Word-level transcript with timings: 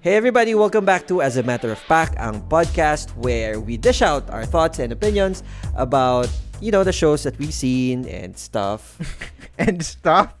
Hey 0.00 0.16
everybody, 0.16 0.56
welcome 0.56 0.88
back 0.88 1.04
to 1.12 1.20
As 1.20 1.36
a 1.36 1.44
Matter 1.44 1.68
of 1.68 1.76
Fact, 1.76 2.16
ang 2.16 2.40
podcast 2.48 3.12
where 3.20 3.60
we 3.60 3.76
dish 3.76 4.00
out 4.00 4.24
our 4.32 4.48
thoughts 4.48 4.80
and 4.80 4.96
opinions 4.96 5.44
about, 5.76 6.24
you 6.56 6.72
know, 6.72 6.80
the 6.80 6.88
shows 6.88 7.20
that 7.28 7.36
we've 7.36 7.52
seen 7.52 8.08
and 8.08 8.32
stuff. 8.32 8.96
and 9.60 9.84
stuff. 9.84 10.32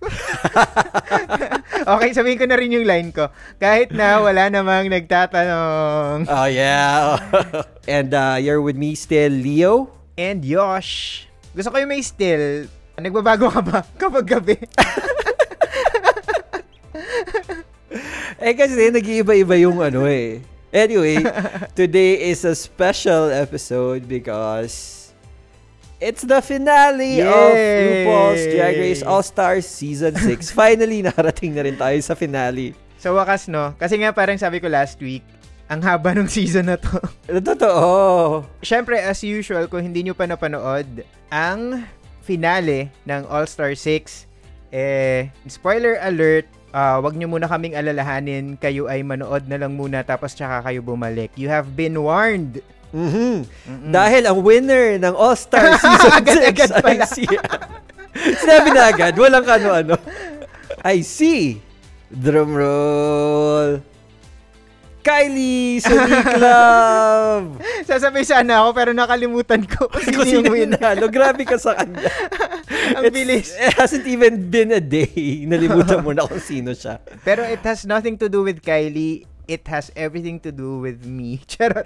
okay, 1.92 2.16
sabihin 2.16 2.40
ko 2.40 2.48
na 2.48 2.56
rin 2.56 2.72
yung 2.72 2.88
line 2.88 3.12
ko. 3.12 3.28
Kahit 3.60 3.92
na 3.92 4.24
wala 4.24 4.48
namang 4.48 4.88
nagtatanong. 4.88 6.24
Oh 6.24 6.48
yeah. 6.48 7.20
and 7.84 8.16
uh, 8.16 8.40
you're 8.40 8.64
with 8.64 8.80
me 8.80 8.96
still, 8.96 9.28
Leo. 9.28 9.92
And 10.16 10.40
Yosh. 10.40 11.28
Gusto 11.52 11.68
ko 11.68 11.84
yung 11.84 11.92
may 11.92 12.00
still. 12.00 12.64
Nagbabago 12.96 13.52
ka 13.52 13.60
ba 13.60 13.84
kapag 14.00 14.24
gabi? 14.24 14.56
Eh 18.40 18.56
kasi 18.56 18.88
nag-iiba-iba 18.88 19.54
yung 19.60 19.78
ano 19.84 20.08
eh. 20.08 20.40
Anyway, 20.72 21.20
today 21.78 22.30
is 22.32 22.40
a 22.48 22.56
special 22.56 23.28
episode 23.28 24.08
because 24.08 25.10
it's 26.00 26.24
the 26.24 26.40
finale 26.40 27.20
Yay! 27.20 27.28
of 27.28 27.52
RuPaul's 27.52 28.42
Drag 28.48 28.76
Race 28.80 29.02
All-Stars 29.04 29.68
Season 29.68 30.16
6. 30.16 30.24
Finally, 30.56 31.04
narating 31.04 31.52
na 31.52 31.62
rin 31.68 31.76
tayo 31.76 31.98
sa 32.00 32.16
finale. 32.16 32.72
Sa 32.96 33.12
wakas, 33.12 33.50
no? 33.50 33.76
Kasi 33.76 34.00
nga 34.00 34.14
parang 34.14 34.40
sabi 34.40 34.56
ko 34.62 34.72
last 34.72 34.96
week, 35.04 35.26
ang 35.70 35.84
haba 35.84 36.16
ng 36.16 36.26
season 36.26 36.66
na 36.66 36.80
to. 36.80 36.98
Totoo. 37.50 38.42
Siyempre, 38.64 38.98
as 39.04 39.20
usual, 39.22 39.68
kung 39.68 39.84
hindi 39.84 40.02
nyo 40.06 40.16
pa 40.16 40.24
napanood, 40.24 41.04
ang 41.28 41.84
finale 42.24 42.90
ng 43.06 43.22
All-Star 43.28 43.74
6, 43.74 44.26
eh, 44.70 45.30
spoiler 45.50 45.98
alert, 46.02 46.46
uh, 46.74 46.98
wag 47.02 47.14
nyo 47.14 47.28
muna 47.30 47.46
kaming 47.46 47.76
alalahanin, 47.76 48.58
kayo 48.58 48.86
ay 48.86 49.02
manood 49.02 49.46
na 49.46 49.58
lang 49.58 49.74
muna 49.74 50.02
tapos 50.02 50.34
tsaka 50.34 50.66
kayo 50.66 50.82
bumalik. 50.82 51.30
You 51.34 51.50
have 51.50 51.74
been 51.74 51.98
warned. 51.98 52.62
Mm-hmm. 52.90 53.36
Mm-mm. 53.46 53.90
Dahil 53.94 54.26
ang 54.26 54.42
winner 54.42 54.98
ng 54.98 55.14
All-Star 55.14 55.74
Season 55.82 56.10
6 56.10 56.20
agad-agad 56.20 56.70
pala. 56.82 57.06
I 57.06 57.06
see. 57.06 57.28
Sinabi 58.42 58.68
na 58.74 58.90
agad, 58.90 59.14
walang 59.14 59.46
ano-ano. 59.46 59.94
I 60.82 61.06
see. 61.06 61.62
Drum 62.10 62.58
roll. 62.58 63.86
Kylie 65.00 65.80
Sonic 65.80 66.28
Love! 66.36 67.56
Sasabi 67.88 68.20
sana 68.20 68.60
ako 68.64 68.76
pero 68.76 68.90
nakalimutan 68.92 69.64
ko 69.64 69.88
kung 69.88 70.04
sino 70.04 70.24
yung 70.28 70.52
winner. 70.52 71.00
Grabe 71.08 71.48
ka 71.48 71.56
sa 71.56 71.72
kanya. 71.72 72.04
Ang 72.96 73.04
It's, 73.06 73.14
bilis. 73.14 73.48
It 73.52 73.74
hasn't 73.74 74.06
even 74.06 74.48
been 74.48 74.70
a 74.70 74.80
day. 74.80 75.10
Nalimutan 75.50 76.00
mo 76.00 76.10
na 76.10 76.24
kung 76.24 76.38
sino 76.38 76.72
siya. 76.72 76.98
Pero 77.26 77.42
it 77.42 77.62
has 77.62 77.84
nothing 77.84 78.16
to 78.16 78.26
do 78.26 78.42
with 78.42 78.60
Kylie. 78.60 79.24
It 79.44 79.66
has 79.66 79.90
everything 79.98 80.38
to 80.46 80.54
do 80.54 80.78
with 80.78 81.02
me. 81.02 81.42
Charot. 81.42 81.82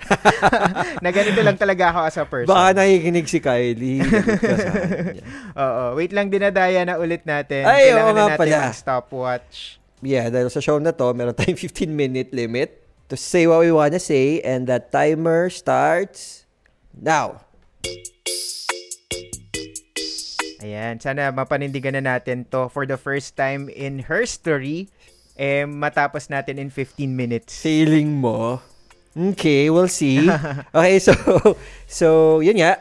na 1.00 1.08
ganito 1.08 1.40
lang 1.40 1.56
talaga 1.56 1.96
ako 1.96 2.00
as 2.04 2.16
a 2.16 2.24
person. 2.28 2.48
Baka 2.48 2.76
nakikinig 2.76 3.24
si 3.24 3.40
Kylie. 3.40 4.04
Oo. 5.56 5.96
Wait 5.96 6.12
lang, 6.12 6.28
dinadaya 6.28 6.84
na 6.84 7.00
ulit 7.00 7.24
natin. 7.24 7.64
Ay, 7.64 7.88
Kailangan 7.88 8.04
oo 8.04 8.12
na 8.12 8.24
natin 8.28 8.40
pala. 8.40 8.60
stopwatch. 8.72 9.80
Yeah, 10.04 10.28
dahil 10.28 10.52
sa 10.52 10.60
show 10.60 10.76
na 10.76 10.92
to, 10.92 11.08
meron 11.16 11.32
tayong 11.32 11.56
15-minute 11.56 12.36
limit 12.36 12.84
to 13.08 13.16
say 13.16 13.48
what 13.48 13.60
we 13.60 13.72
wanna 13.72 13.96
say 13.96 14.44
and 14.44 14.68
the 14.68 14.76
timer 14.80 15.48
starts 15.48 16.44
now. 16.92 17.40
Ayan, 20.64 20.96
sana 20.96 21.28
mapanindigan 21.28 21.92
na 21.92 22.16
natin 22.16 22.48
to 22.48 22.72
for 22.72 22.88
the 22.88 22.96
first 22.96 23.36
time 23.36 23.68
in 23.68 24.08
her 24.08 24.24
story. 24.24 24.88
Eh, 25.36 25.68
matapos 25.68 26.32
natin 26.32 26.56
in 26.56 26.72
15 26.72 27.04
minutes. 27.12 27.60
Feeling 27.60 28.16
mo? 28.16 28.64
Okay, 29.12 29.68
we'll 29.68 29.92
see. 29.92 30.24
okay, 30.72 30.96
so, 30.96 31.12
so 31.84 32.40
yun 32.40 32.64
nga. 32.64 32.80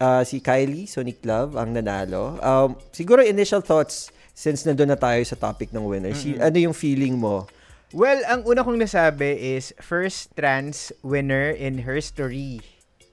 Uh, 0.00 0.26
si 0.26 0.42
Kylie, 0.42 0.90
Sonic 0.90 1.22
Love, 1.22 1.54
ang 1.54 1.70
nanalo. 1.70 2.34
Um, 2.42 2.74
siguro 2.90 3.22
initial 3.22 3.62
thoughts 3.62 4.10
since 4.34 4.66
nandun 4.66 4.90
na 4.90 4.98
tayo 4.98 5.22
sa 5.22 5.38
topic 5.38 5.70
ng 5.70 5.86
winner. 5.86 6.10
Mm-hmm. 6.10 6.34
Si, 6.34 6.42
ano 6.42 6.56
yung 6.58 6.74
feeling 6.74 7.14
mo? 7.14 7.46
Well, 7.94 8.26
ang 8.26 8.42
una 8.42 8.66
kong 8.66 8.82
nasabi 8.82 9.38
is 9.54 9.70
first 9.78 10.34
trans 10.34 10.90
winner 11.06 11.54
in 11.54 11.86
her 11.86 12.02
story. 12.02 12.58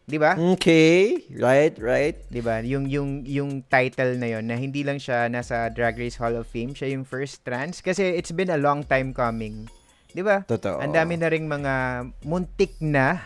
'Di 0.07 0.16
ba? 0.16 0.40
Okay, 0.56 1.28
right, 1.35 1.75
right. 1.84 2.16
'Di 2.31 2.40
ba? 2.40 2.63
Yung 2.63 2.88
yung 2.88 3.28
yung 3.28 3.59
title 3.68 4.16
na 4.16 4.31
'yon 4.31 4.47
na 4.47 4.56
hindi 4.56 4.79
lang 4.88 5.03
siya 5.03 5.28
nasa 5.28 5.68
Drag 5.68 6.00
Race 6.00 6.16
Hall 6.16 6.40
of 6.40 6.47
Fame, 6.47 6.72
siya 6.72 6.95
yung 6.95 7.03
first 7.03 7.44
trans 7.44 7.84
kasi 7.84 8.16
it's 8.16 8.31
been 8.31 8.47
a 8.47 8.56
long 8.56 8.88
time 8.88 9.12
coming. 9.12 9.67
'Di 10.16 10.23
ba? 10.23 10.47
Totoo. 10.47 10.79
Ang 10.79 10.96
dami 10.96 11.19
na 11.19 11.28
ring 11.28 11.44
mga 11.44 12.07
muntik 12.23 12.79
na 12.79 13.19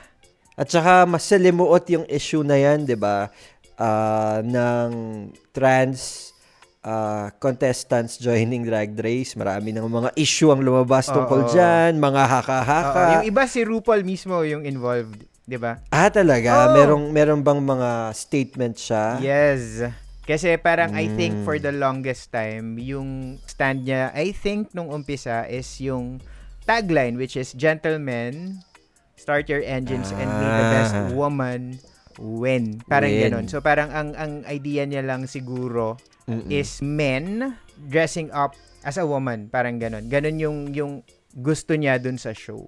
at 0.57 0.73
saka 0.73 1.05
mas 1.05 1.21
salimuot 1.29 1.85
yung 1.93 2.05
issue 2.09 2.41
na 2.41 2.57
'yan, 2.57 2.89
'di 2.89 2.97
ba? 2.97 3.29
Uh, 3.77 4.41
ng 4.41 4.89
trans 5.53 6.33
uh, 6.81 7.29
contestants 7.37 8.17
joining 8.17 8.65
Drag 8.65 8.89
Race. 8.97 9.37
Marami 9.37 9.69
ng 9.69 9.85
mga 9.85 10.17
issue 10.17 10.49
ang 10.49 10.65
lumabas 10.65 11.13
tungkol 11.13 11.45
dyan, 11.53 12.01
mga 12.01 12.23
haka-haka. 12.25 13.01
Uh, 13.05 13.13
yung 13.21 13.25
iba 13.29 13.45
si 13.45 13.61
RuPaul 13.61 14.01
mismo 14.01 14.41
yung 14.41 14.65
involved. 14.65 15.30
'Di 15.45 15.57
ba? 15.57 15.81
Ah, 15.89 16.09
talaga. 16.09 16.69
Oh. 16.69 16.73
Merong 16.75 17.05
meron 17.09 17.41
bang 17.41 17.61
mga 17.61 17.89
statement 18.13 18.75
siya? 18.77 19.17
Yes. 19.21 19.85
Kasi 20.21 20.55
parang 20.61 20.93
mm. 20.93 21.01
I 21.01 21.05
think 21.17 21.33
for 21.41 21.57
hmm. 21.57 21.65
the 21.65 21.73
longest 21.73 22.29
time, 22.29 22.77
yung 22.77 23.41
stand 23.49 23.89
niya, 23.89 24.13
I 24.13 24.31
think 24.31 24.69
nung 24.71 24.93
umpisa 24.93 25.49
is 25.49 25.67
yung 25.81 26.21
tagline 26.63 27.17
which 27.17 27.33
is 27.33 27.57
gentlemen, 27.57 28.61
start 29.17 29.49
your 29.49 29.65
engines 29.65 30.13
ah. 30.13 30.21
and 30.21 30.29
be 30.29 30.45
the 30.45 30.67
best 30.71 30.93
ah. 30.93 31.09
woman 31.11 31.81
win. 32.21 32.79
Parang 32.85 33.09
win. 33.11 33.21
ganun. 33.27 33.45
So 33.49 33.59
parang 33.65 33.89
ang 33.89 34.13
ang 34.13 34.45
idea 34.45 34.85
niya 34.85 35.01
lang 35.01 35.25
siguro 35.25 35.97
Mm-mm. 36.29 36.47
is 36.53 36.79
men 36.85 37.57
dressing 37.89 38.29
up 38.29 38.53
as 38.85 39.01
a 39.01 39.05
woman, 39.05 39.49
parang 39.49 39.81
ganun. 39.81 40.05
Ganun 40.09 40.37
yung 40.37 40.57
yung 40.73 40.93
gusto 41.31 41.73
niya 41.73 41.97
dun 41.97 42.19
sa 42.19 42.35
show. 42.35 42.67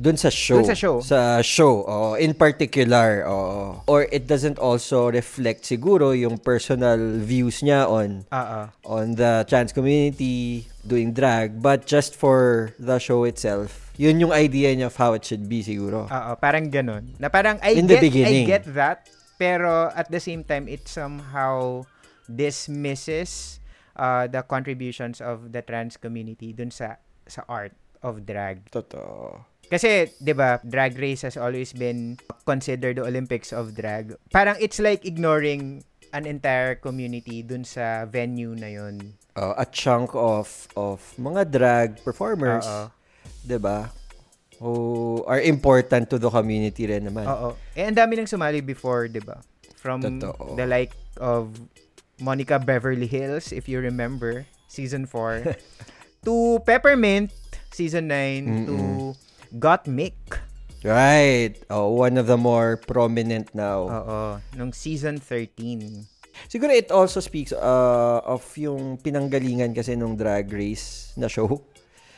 Dun 0.00 0.16
sa 0.16 0.32
show. 0.32 0.56
Dun 0.56 0.72
sa 0.72 0.72
show. 0.72 0.96
Sa 1.04 1.44
show, 1.44 1.84
oh, 1.84 2.16
in 2.16 2.32
particular, 2.32 3.20
oh. 3.28 3.84
Or 3.84 4.08
it 4.08 4.24
doesn't 4.24 4.56
also 4.56 5.12
reflect 5.12 5.68
siguro 5.68 6.16
yung 6.16 6.40
personal 6.40 7.20
views 7.20 7.60
niya 7.60 7.84
on 7.84 8.24
uh-uh. 8.32 8.72
on 8.88 9.20
the 9.20 9.44
trans 9.44 9.76
community 9.76 10.64
doing 10.88 11.12
drag, 11.12 11.60
but 11.60 11.84
just 11.84 12.16
for 12.16 12.72
the 12.80 12.96
show 12.96 13.28
itself. 13.28 13.92
Yun 14.00 14.24
yung 14.24 14.32
idea 14.32 14.72
niya 14.72 14.88
of 14.88 14.96
how 14.96 15.12
it 15.12 15.20
should 15.20 15.44
be 15.44 15.60
siguro. 15.60 16.08
Oo, 16.08 16.30
parang 16.40 16.72
ganun. 16.72 17.12
Na 17.20 17.28
parang 17.28 17.60
I 17.60 17.76
in 17.76 17.84
get 17.84 18.00
the 18.00 18.08
beginning. 18.08 18.48
I 18.48 18.56
get 18.56 18.64
that, 18.72 19.04
pero 19.36 19.92
at 19.92 20.08
the 20.08 20.16
same 20.16 20.48
time 20.48 20.64
it 20.64 20.88
somehow 20.88 21.84
dismisses 22.24 23.60
uh, 24.00 24.24
the 24.24 24.40
contributions 24.48 25.20
of 25.20 25.52
the 25.52 25.60
trans 25.60 26.00
community 26.00 26.56
dun 26.56 26.72
sa 26.72 26.96
sa 27.28 27.44
art 27.52 27.76
of 28.00 28.24
drag. 28.24 28.64
Totoo. 28.72 29.49
Kasi, 29.70 30.10
'di 30.18 30.34
ba, 30.34 30.58
drag 30.66 30.98
race 30.98 31.22
has 31.22 31.38
always 31.38 31.70
been 31.70 32.18
considered 32.42 32.98
the 32.98 33.06
Olympics 33.06 33.54
of 33.54 33.78
drag. 33.78 34.18
Parang 34.34 34.58
it's 34.58 34.82
like 34.82 35.06
ignoring 35.06 35.86
an 36.10 36.26
entire 36.26 36.74
community 36.74 37.46
dun 37.46 37.62
sa 37.62 38.02
venue 38.04 38.50
na 38.58 38.66
'yon. 38.66 39.14
Uh, 39.38 39.54
a 39.54 39.64
chunk 39.64 40.10
of 40.12 40.66
of 40.74 40.98
mga 41.14 41.54
drag 41.54 41.88
performers, 42.02 42.66
Uh-oh. 42.66 42.90
'di 43.46 43.62
ba? 43.62 43.94
Who 44.58 45.22
are 45.24 45.40
important 45.40 46.10
to 46.12 46.18
the 46.20 46.28
community 46.28 46.84
rin 46.84 47.06
naman. 47.08 47.24
Oo. 47.24 47.56
Eh 47.72 47.86
ang 47.86 47.96
dami 47.96 48.18
nang 48.18 48.28
sumali 48.28 48.60
before, 48.60 49.06
'di 49.06 49.22
ba? 49.22 49.38
From 49.78 50.02
Totoo. 50.04 50.58
the 50.60 50.66
like 50.68 50.92
of 51.16 51.56
Monica 52.20 52.60
Beverly 52.60 53.08
Hills, 53.08 53.48
if 53.48 53.64
you 53.64 53.80
remember, 53.80 54.44
season 54.68 55.08
4, 55.08 55.56
to 56.28 56.60
Peppermint, 56.68 57.32
season 57.72 58.12
9, 58.12 58.44
Mm-mm. 58.44 58.66
to 58.68 58.76
Gottmik. 59.56 60.16
Right. 60.80 61.60
Oh, 61.68 61.92
one 61.92 62.16
of 62.16 62.26
the 62.26 62.40
more 62.40 62.80
prominent 62.80 63.52
now. 63.52 63.84
Oo. 63.90 64.20
Nung 64.56 64.72
season 64.72 65.20
13. 65.20 66.08
Siguro 66.48 66.72
it 66.72 66.88
also 66.88 67.20
speaks 67.20 67.52
uh, 67.52 68.24
of 68.24 68.40
yung 68.56 68.96
pinanggalingan 68.96 69.76
kasi 69.76 69.92
nung 69.92 70.16
Drag 70.16 70.48
Race 70.48 71.12
na 71.20 71.28
show. 71.28 71.60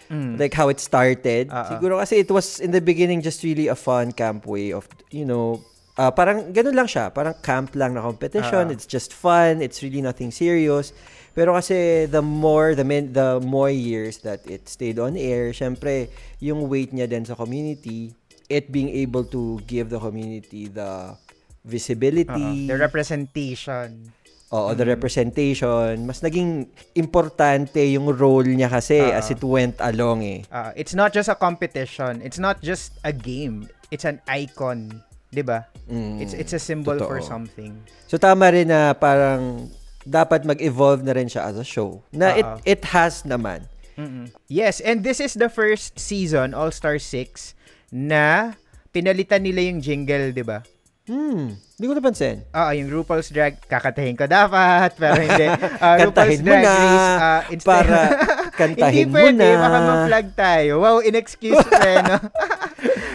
Mm. 0.07 0.39
Like 0.39 0.55
how 0.55 0.69
it 0.69 0.79
started. 0.79 1.51
Uh-uh. 1.51 1.75
Siguro 1.75 1.99
kasi 1.99 2.23
it 2.23 2.31
was 2.31 2.61
in 2.61 2.71
the 2.71 2.85
beginning 2.85 3.19
just 3.25 3.43
really 3.43 3.67
a 3.67 3.75
fun 3.75 4.13
camp 4.13 4.47
way 4.47 4.71
of, 4.71 4.87
you 5.11 5.25
know, 5.25 5.59
uh, 5.99 6.13
parang 6.13 6.53
ganun 6.53 6.77
lang 6.77 6.87
siya. 6.87 7.11
Parang 7.11 7.35
camp 7.43 7.75
lang 7.75 7.99
na 7.99 8.03
competition. 8.03 8.71
Uh-uh. 8.71 8.75
It's 8.77 8.87
just 8.87 9.11
fun. 9.11 9.59
It's 9.59 9.83
really 9.83 10.05
nothing 10.05 10.31
serious. 10.31 10.93
Pero 11.33 11.57
kasi 11.57 12.05
the 12.09 12.21
more 12.21 12.77
the 12.77 12.85
men, 12.85 13.13
the 13.17 13.41
more 13.41 13.73
years 13.73 14.21
that 14.25 14.45
it 14.45 14.69
stayed 14.69 15.01
on 15.01 15.17
air, 15.17 15.57
syempre 15.57 16.13
yung 16.45 16.69
weight 16.69 16.93
niya 16.93 17.09
din 17.09 17.25
sa 17.25 17.33
community, 17.33 18.13
it 18.53 18.69
being 18.69 18.93
able 18.93 19.25
to 19.25 19.57
give 19.65 19.89
the 19.89 19.97
community 19.97 20.69
the 20.69 21.17
visibility, 21.65 22.29
uh-huh. 22.29 22.69
the 22.69 22.77
representation. 22.77 24.13
Oo, 24.53 24.77
the 24.77 24.85
representation. 24.85 26.05
Mas 26.05 26.21
naging 26.21 26.69
importante 26.93 27.81
yung 27.89 28.13
role 28.13 28.53
niya 28.53 28.69
kasi 28.69 29.01
uh, 29.01 29.17
as 29.17 29.33
it 29.33 29.41
went 29.41 29.81
along 29.81 30.21
eh. 30.21 30.45
Uh, 30.53 30.77
it's 30.77 30.93
not 30.93 31.17
just 31.17 31.33
a 31.33 31.37
competition. 31.39 32.21
It's 32.21 32.37
not 32.37 32.61
just 32.61 32.93
a 33.01 33.17
game. 33.17 33.73
It's 33.89 34.05
an 34.05 34.21
icon. 34.29 35.01
'di 35.33 35.41
ba? 35.41 35.65
Mm, 35.89 36.21
it's 36.21 36.37
it's 36.37 36.53
a 36.53 36.61
symbol 36.61 37.01
totoo. 37.01 37.09
for 37.09 37.19
something. 37.25 37.73
So 38.05 38.21
tama 38.21 38.53
rin 38.53 38.69
na 38.69 38.93
parang 38.93 39.73
dapat 40.03 40.43
mag-evolve 40.43 41.03
na 41.03 41.15
rin 41.15 41.31
siya 41.31 41.47
as 41.49 41.57
a 41.59 41.67
show. 41.67 42.03
Na 42.11 42.35
Uh-oh. 42.35 42.41
it 42.63 42.79
it 42.79 42.83
has 42.91 43.23
naman. 43.23 43.67
Mm-mm. 43.95 44.33
Yes, 44.49 44.81
and 44.81 45.05
this 45.05 45.21
is 45.21 45.37
the 45.37 45.53
first 45.53 46.01
season 46.01 46.57
All 46.57 46.73
Star 46.73 46.97
6 46.97 47.53
na 47.93 48.57
pinalitan 48.89 49.45
nila 49.45 49.61
yung 49.69 49.85
jingle, 49.85 50.33
'di 50.33 50.45
ba? 50.45 50.65
Hmm, 51.03 51.59
hindi 51.59 51.85
ko 51.91 51.99
napansin. 51.99 52.47
Oo, 52.55 52.63
uh, 52.63 52.73
yung 52.79 52.87
RuPaul's 52.87 53.27
Drag, 53.35 53.59
kakatahin 53.67 54.15
ko 54.15 54.31
dapat, 54.31 54.95
pero 54.95 55.19
hindi. 55.19 55.51
Uh, 55.51 55.99
RuPaul's 56.07 56.39
Drag 56.39 56.63
na, 56.63 56.73
Race, 56.79 57.11
uh, 57.19 57.43
instead, 57.51 57.67
para 57.67 57.99
kantahin 58.63 59.11
mo 59.11 59.19
pwede, 59.19 59.35
na. 59.35 59.43
Hindi 59.51 59.59
baka 59.67 59.79
ma-flag 59.83 60.29
tayo. 60.39 60.73
Wow, 60.79 61.03
inexcuse 61.03 61.67
pa, 61.67 61.91
no? 62.07 62.17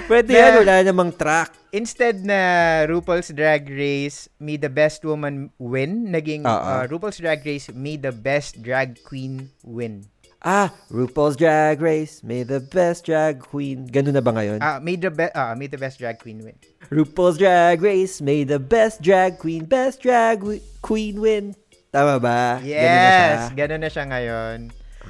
pwede 0.07 0.31
na, 0.33 0.39
yan, 0.39 0.53
wala 0.63 0.75
namang 0.87 1.11
track. 1.13 1.53
Instead 1.75 2.23
na 2.23 2.39
RuPaul's 2.87 3.29
Drag 3.35 3.67
Race, 3.67 4.31
May 4.39 4.55
the 4.55 4.71
Best 4.71 5.03
Woman 5.03 5.51
win, 5.59 6.09
naging 6.09 6.47
uh-uh. 6.47 6.81
uh, 6.81 6.83
RuPaul's 6.87 7.19
Drag 7.19 7.43
Race, 7.43 7.69
May 7.75 7.99
the 7.99 8.15
Best 8.15 8.63
Drag 8.63 8.97
Queen 9.03 9.51
win. 9.61 10.07
Ah, 10.47 10.69
RuPaul's 10.93 11.35
Drag 11.35 11.81
Race, 11.81 12.21
may 12.21 12.45
the 12.45 12.61
best 12.61 13.09
drag 13.09 13.41
queen. 13.41 13.89
Ganun 13.89 14.13
na 14.13 14.21
ba 14.21 14.29
ngayon? 14.29 14.61
Ah, 14.61 14.77
may 14.77 14.93
the 14.93 15.09
best 15.09 15.33
ah, 15.33 15.57
may 15.57 15.65
the 15.65 15.81
best 15.81 15.97
drag 15.97 16.21
queen 16.21 16.45
win. 16.45 16.53
RuPaul's 16.93 17.41
Drag 17.41 17.81
Race, 17.81 18.21
may 18.21 18.45
the 18.45 18.61
best 18.61 19.01
drag 19.01 19.41
queen, 19.41 19.65
best 19.65 19.97
drag 19.97 20.45
queen 20.85 21.17
win. 21.17 21.57
Tama 21.89 22.21
ba? 22.21 22.61
Yes, 22.61 23.49
ganun 23.57 23.81
na 23.81 23.89
siya, 23.89 24.05
na 24.05 24.13
siya 24.13 24.13
ngayon. 24.13 24.57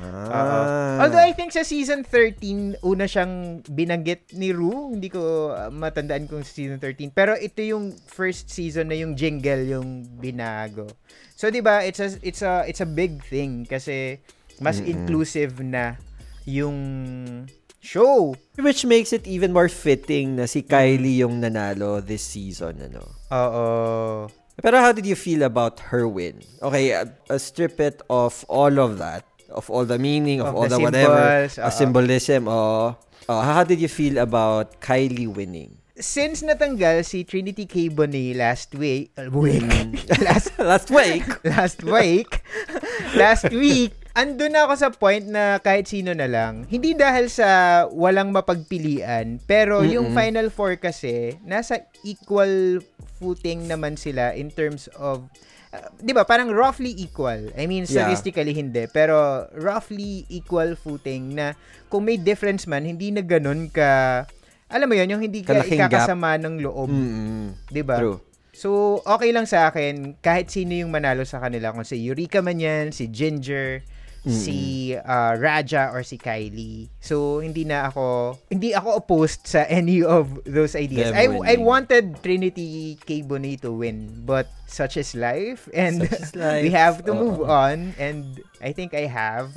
Ah. 0.02 1.02
Although 1.02 1.22
I 1.22 1.34
think 1.34 1.54
sa 1.54 1.66
season 1.66 2.06
13, 2.06 2.82
una 2.86 3.06
siyang 3.10 3.66
binanggit 3.66 4.34
ni 4.38 4.54
Ru. 4.54 4.94
Hindi 4.94 5.10
ko 5.10 5.54
uh, 5.54 5.74
matandaan 5.74 6.30
kung 6.30 6.46
season 6.46 6.78
13. 6.80 7.14
Pero 7.14 7.34
ito 7.38 7.62
yung 7.66 7.94
first 8.06 8.50
season 8.50 8.90
na 8.90 8.98
yung 8.98 9.18
jingle 9.18 9.64
yung 9.66 10.06
binago. 10.22 10.88
So 11.38 11.50
'di 11.50 11.62
ba, 11.62 11.86
it's 11.86 12.02
a 12.02 12.10
it's 12.26 12.42
a 12.42 12.66
it's 12.66 12.82
a 12.82 12.90
big 12.90 13.22
thing 13.26 13.66
kasi 13.66 14.22
mas 14.58 14.82
Mm-mm. 14.82 14.90
inclusive 14.94 15.62
na 15.62 16.02
yung 16.50 16.78
show. 17.78 18.34
Which 18.58 18.86
makes 18.86 19.14
it 19.14 19.28
even 19.28 19.54
more 19.54 19.70
fitting 19.70 20.36
na 20.36 20.50
si 20.50 20.66
Kylie 20.66 21.22
yung 21.22 21.40
nanalo 21.42 22.02
this 22.02 22.26
season, 22.26 22.82
ano? 22.82 23.04
Oo. 23.30 23.66
Pero 24.58 24.82
how 24.82 24.90
did 24.90 25.06
you 25.06 25.14
feel 25.14 25.46
about 25.46 25.94
her 25.94 26.10
win? 26.10 26.42
Okay, 26.66 26.90
uh, 26.90 27.06
uh, 27.30 27.38
strip 27.38 27.78
it 27.78 28.02
of 28.10 28.42
all 28.50 28.82
of 28.82 28.98
that, 28.98 29.22
of 29.50 29.70
all 29.70 29.86
the 29.86 30.00
meaning, 30.00 30.42
of, 30.42 30.48
of 30.48 30.56
all 30.56 30.68
the, 30.68 30.78
the 30.78 30.84
whatever, 30.84 31.50
a 31.62 31.72
symbolism. 31.72 32.48
Oh, 32.48 32.98
uh, 33.30 33.42
how 33.42 33.64
did 33.64 33.80
you 33.80 33.88
feel 33.88 34.18
about 34.18 34.80
Kylie 34.82 35.28
winning? 35.28 35.78
Since 35.98 36.46
natanggal 36.46 37.02
si 37.02 37.26
Trinity 37.26 37.66
K. 37.66 37.90
Bonet 37.90 38.38
last 38.38 38.70
week, 38.78 39.10
uh, 39.18 39.34
week, 39.34 39.66
last 40.22 40.54
last 40.62 40.94
week, 40.94 41.26
last 41.58 41.82
week, 41.82 42.30
last 43.18 43.50
week, 43.50 43.98
ando 44.14 44.46
na 44.46 44.70
ako 44.70 44.74
sa 44.78 44.90
point 44.94 45.26
na 45.26 45.58
kahit 45.58 45.90
sino 45.90 46.14
na 46.14 46.30
lang. 46.30 46.70
Hindi 46.70 46.94
dahil 46.94 47.34
sa 47.34 47.86
walang 47.90 48.30
mapagpilian, 48.30 49.42
pero 49.50 49.82
Mm-mm. 49.82 49.94
yung 49.94 50.08
Final 50.14 50.54
Four 50.54 50.78
kasi, 50.78 51.42
nasa 51.42 51.90
equal 52.06 52.86
footing 53.18 53.66
naman 53.66 53.98
sila 53.98 54.38
in 54.38 54.54
terms 54.54 54.86
of 55.02 55.26
uh, 55.74 55.90
'di 56.00 56.12
ba 56.16 56.24
parang 56.24 56.52
roughly 56.54 56.94
equal. 56.96 57.52
I 57.56 57.66
mean 57.66 57.88
statistically 57.88 58.54
yeah. 58.54 58.62
hindi 58.62 58.84
pero 58.92 59.48
roughly 59.56 60.28
equal 60.31 60.75
footing 60.78 61.36
na 61.36 61.58
kung 61.88 62.06
may 62.06 62.19
difference 62.19 62.68
man 62.68 62.84
hindi 62.84 63.12
na 63.12 63.24
ganun 63.24 63.72
ka 63.72 64.24
alam 64.68 64.88
mo 64.88 64.96
yon 65.00 65.08
yung 65.08 65.24
hindi 65.24 65.48
ka 65.48 65.64
ikakasama 65.64 66.36
ng 66.44 66.60
loob. 66.60 66.92
Mm-hmm. 66.92 67.72
'di 67.72 67.84
ba? 67.88 67.98
So, 68.58 69.06
okay 69.06 69.30
lang 69.30 69.46
sa 69.46 69.69
akin 69.69 70.18
kahit 70.18 70.50
sino 70.50 70.74
yung 70.74 70.90
manalo 70.90 71.22
sa 71.30 71.38
kanila 71.38 71.69
kung 71.78 71.86
si 71.86 72.02
Eureka 72.02 72.42
man 72.42 72.58
yan, 72.58 72.90
si 72.90 73.06
Ginger, 73.06 73.86
mm-hmm. 74.28 74.44
si 74.44 74.92
uh, 74.94 75.34
Raja 75.40 75.90
or 75.96 76.04
si 76.04 76.20
Kylie. 76.20 76.92
So 77.00 77.40
hindi 77.40 77.64
na 77.64 77.88
ako 77.88 78.36
hindi 78.52 78.76
ako 78.76 79.00
opposed 79.00 79.48
sa 79.48 79.64
any 79.72 80.04
of 80.04 80.44
those 80.44 80.76
ideas. 80.76 81.16
I 81.16 81.32
I 81.32 81.56
wanted 81.58 82.20
Trinity 82.20 83.00
K 83.00 83.24
Bonet 83.24 83.64
to 83.64 83.72
win, 83.72 84.28
but 84.28 84.52
such 84.68 85.00
is 85.00 85.16
life 85.16 85.72
and 85.72 86.04
is 86.04 86.36
life. 86.38 86.64
we 86.68 86.72
have 86.76 87.08
to 87.08 87.16
Uh-oh. 87.16 87.24
move 87.24 87.40
on 87.48 87.96
and 87.96 88.44
I 88.60 88.76
think 88.76 88.94
I 88.94 89.08
have. 89.08 89.56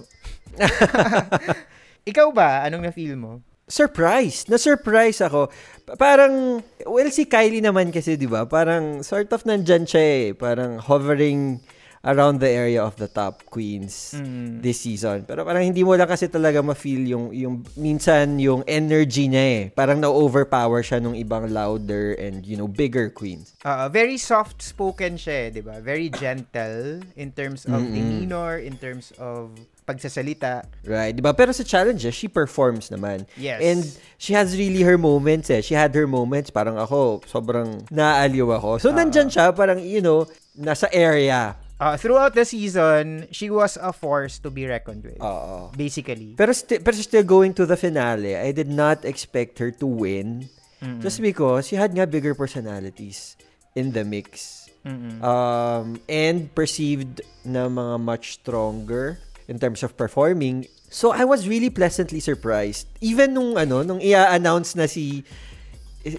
Ikaw 2.10 2.26
ba 2.32 2.64
anong 2.64 2.88
na-feel 2.88 3.14
mo? 3.18 3.42
surprise. 3.70 4.50
Na-surprise 4.50 5.22
ako. 5.22 5.48
Parang, 5.96 6.60
well, 6.84 7.08
si 7.14 7.24
Kylie 7.24 7.62
naman 7.62 7.94
kasi, 7.94 8.18
di 8.18 8.26
ba? 8.26 8.44
Parang, 8.44 9.06
sort 9.06 9.30
of 9.30 9.46
nandyan 9.46 9.86
siya 9.86 10.02
eh. 10.02 10.26
Parang 10.34 10.82
hovering 10.82 11.62
around 12.00 12.40
the 12.40 12.48
area 12.48 12.80
of 12.80 12.96
the 12.96 13.08
top 13.08 13.44
queens 13.52 14.16
mm. 14.16 14.62
this 14.64 14.80
season. 14.80 15.24
Pero 15.28 15.44
parang 15.44 15.60
hindi 15.60 15.84
mo 15.84 15.92
lang 15.92 16.08
kasi 16.08 16.32
talaga 16.32 16.64
ma-feel 16.64 17.04
yung, 17.04 17.26
yung 17.36 17.54
minsan 17.76 18.40
yung 18.40 18.64
energy 18.64 19.28
niya 19.28 19.44
eh. 19.44 19.62
Parang 19.76 20.00
na-overpower 20.00 20.80
siya 20.80 20.96
nung 20.96 21.12
ibang 21.12 21.52
louder 21.52 22.16
and, 22.16 22.48
you 22.48 22.56
know, 22.56 22.68
bigger 22.68 23.12
queens. 23.12 23.52
Uh, 23.60 23.88
very 23.92 24.16
soft-spoken 24.16 25.20
siya 25.20 25.52
eh, 25.52 25.60
di 25.60 25.60
ba? 25.60 25.76
Very 25.84 26.08
gentle 26.08 27.04
in 27.20 27.36
terms 27.36 27.68
of 27.68 27.84
Mm-mm. 27.84 27.92
demeanor, 27.92 28.56
in 28.56 28.80
terms 28.80 29.12
of 29.20 29.52
pagsasalita. 29.90 30.70
Right, 30.86 31.10
'di 31.10 31.18
ba? 31.18 31.34
Pero 31.34 31.50
sa 31.50 31.66
challenges, 31.66 32.14
she 32.14 32.30
performs 32.30 32.94
naman. 32.94 33.26
Yes. 33.34 33.58
And 33.58 33.82
she 34.22 34.38
has 34.38 34.54
really 34.54 34.86
her 34.86 34.94
moments 34.94 35.50
eh. 35.50 35.66
She 35.66 35.74
had 35.74 35.90
her 35.98 36.06
moments, 36.06 36.54
parang 36.54 36.78
ako, 36.78 37.26
sobrang 37.26 37.90
naaliw 37.90 38.54
ako. 38.54 38.78
So, 38.78 38.94
uh, 38.94 38.96
nandyan 38.96 39.26
siya, 39.26 39.50
parang, 39.50 39.82
you 39.82 39.98
know, 39.98 40.30
nasa 40.54 40.86
area 40.94 41.58
Uh, 41.80 41.96
throughout 41.96 42.36
the 42.36 42.44
season, 42.44 43.24
she 43.32 43.48
was 43.48 43.80
a 43.80 43.88
force 43.88 44.36
to 44.38 44.52
be 44.52 44.68
reckoned 44.68 45.00
with. 45.00 45.16
Oo. 45.16 45.72
Basically. 45.72 46.36
Pero, 46.36 46.52
sti- 46.52 46.84
pero 46.84 46.92
still 47.00 47.24
going 47.24 47.56
to 47.56 47.64
the 47.64 47.76
finale, 47.76 48.36
I 48.36 48.52
did 48.52 48.68
not 48.68 49.08
expect 49.08 49.56
her 49.64 49.72
to 49.80 49.86
win. 49.88 50.52
Mm-mm. 50.84 51.00
Just 51.00 51.24
because 51.24 51.72
she 51.72 51.80
had 51.80 51.96
nga 51.96 52.04
bigger 52.04 52.36
personalities 52.36 53.40
in 53.72 53.96
the 53.96 54.04
mix. 54.04 54.68
Mm-mm. 54.84 55.24
Um, 55.24 56.00
and 56.08 56.52
perceived 56.54 57.24
na 57.44 57.68
mga 57.68 57.96
much 58.00 58.44
stronger 58.44 59.20
in 59.48 59.56
terms 59.58 59.80
of 59.82 59.96
performing. 59.96 60.68
So 60.92 61.12
I 61.12 61.24
was 61.24 61.48
really 61.48 61.70
pleasantly 61.70 62.20
surprised. 62.20 62.88
Even 63.00 63.32
nung 63.32 63.56
ano, 63.56 63.80
nung 63.80 64.00
i-announce 64.04 64.76
na 64.76 64.84
si 64.84 65.24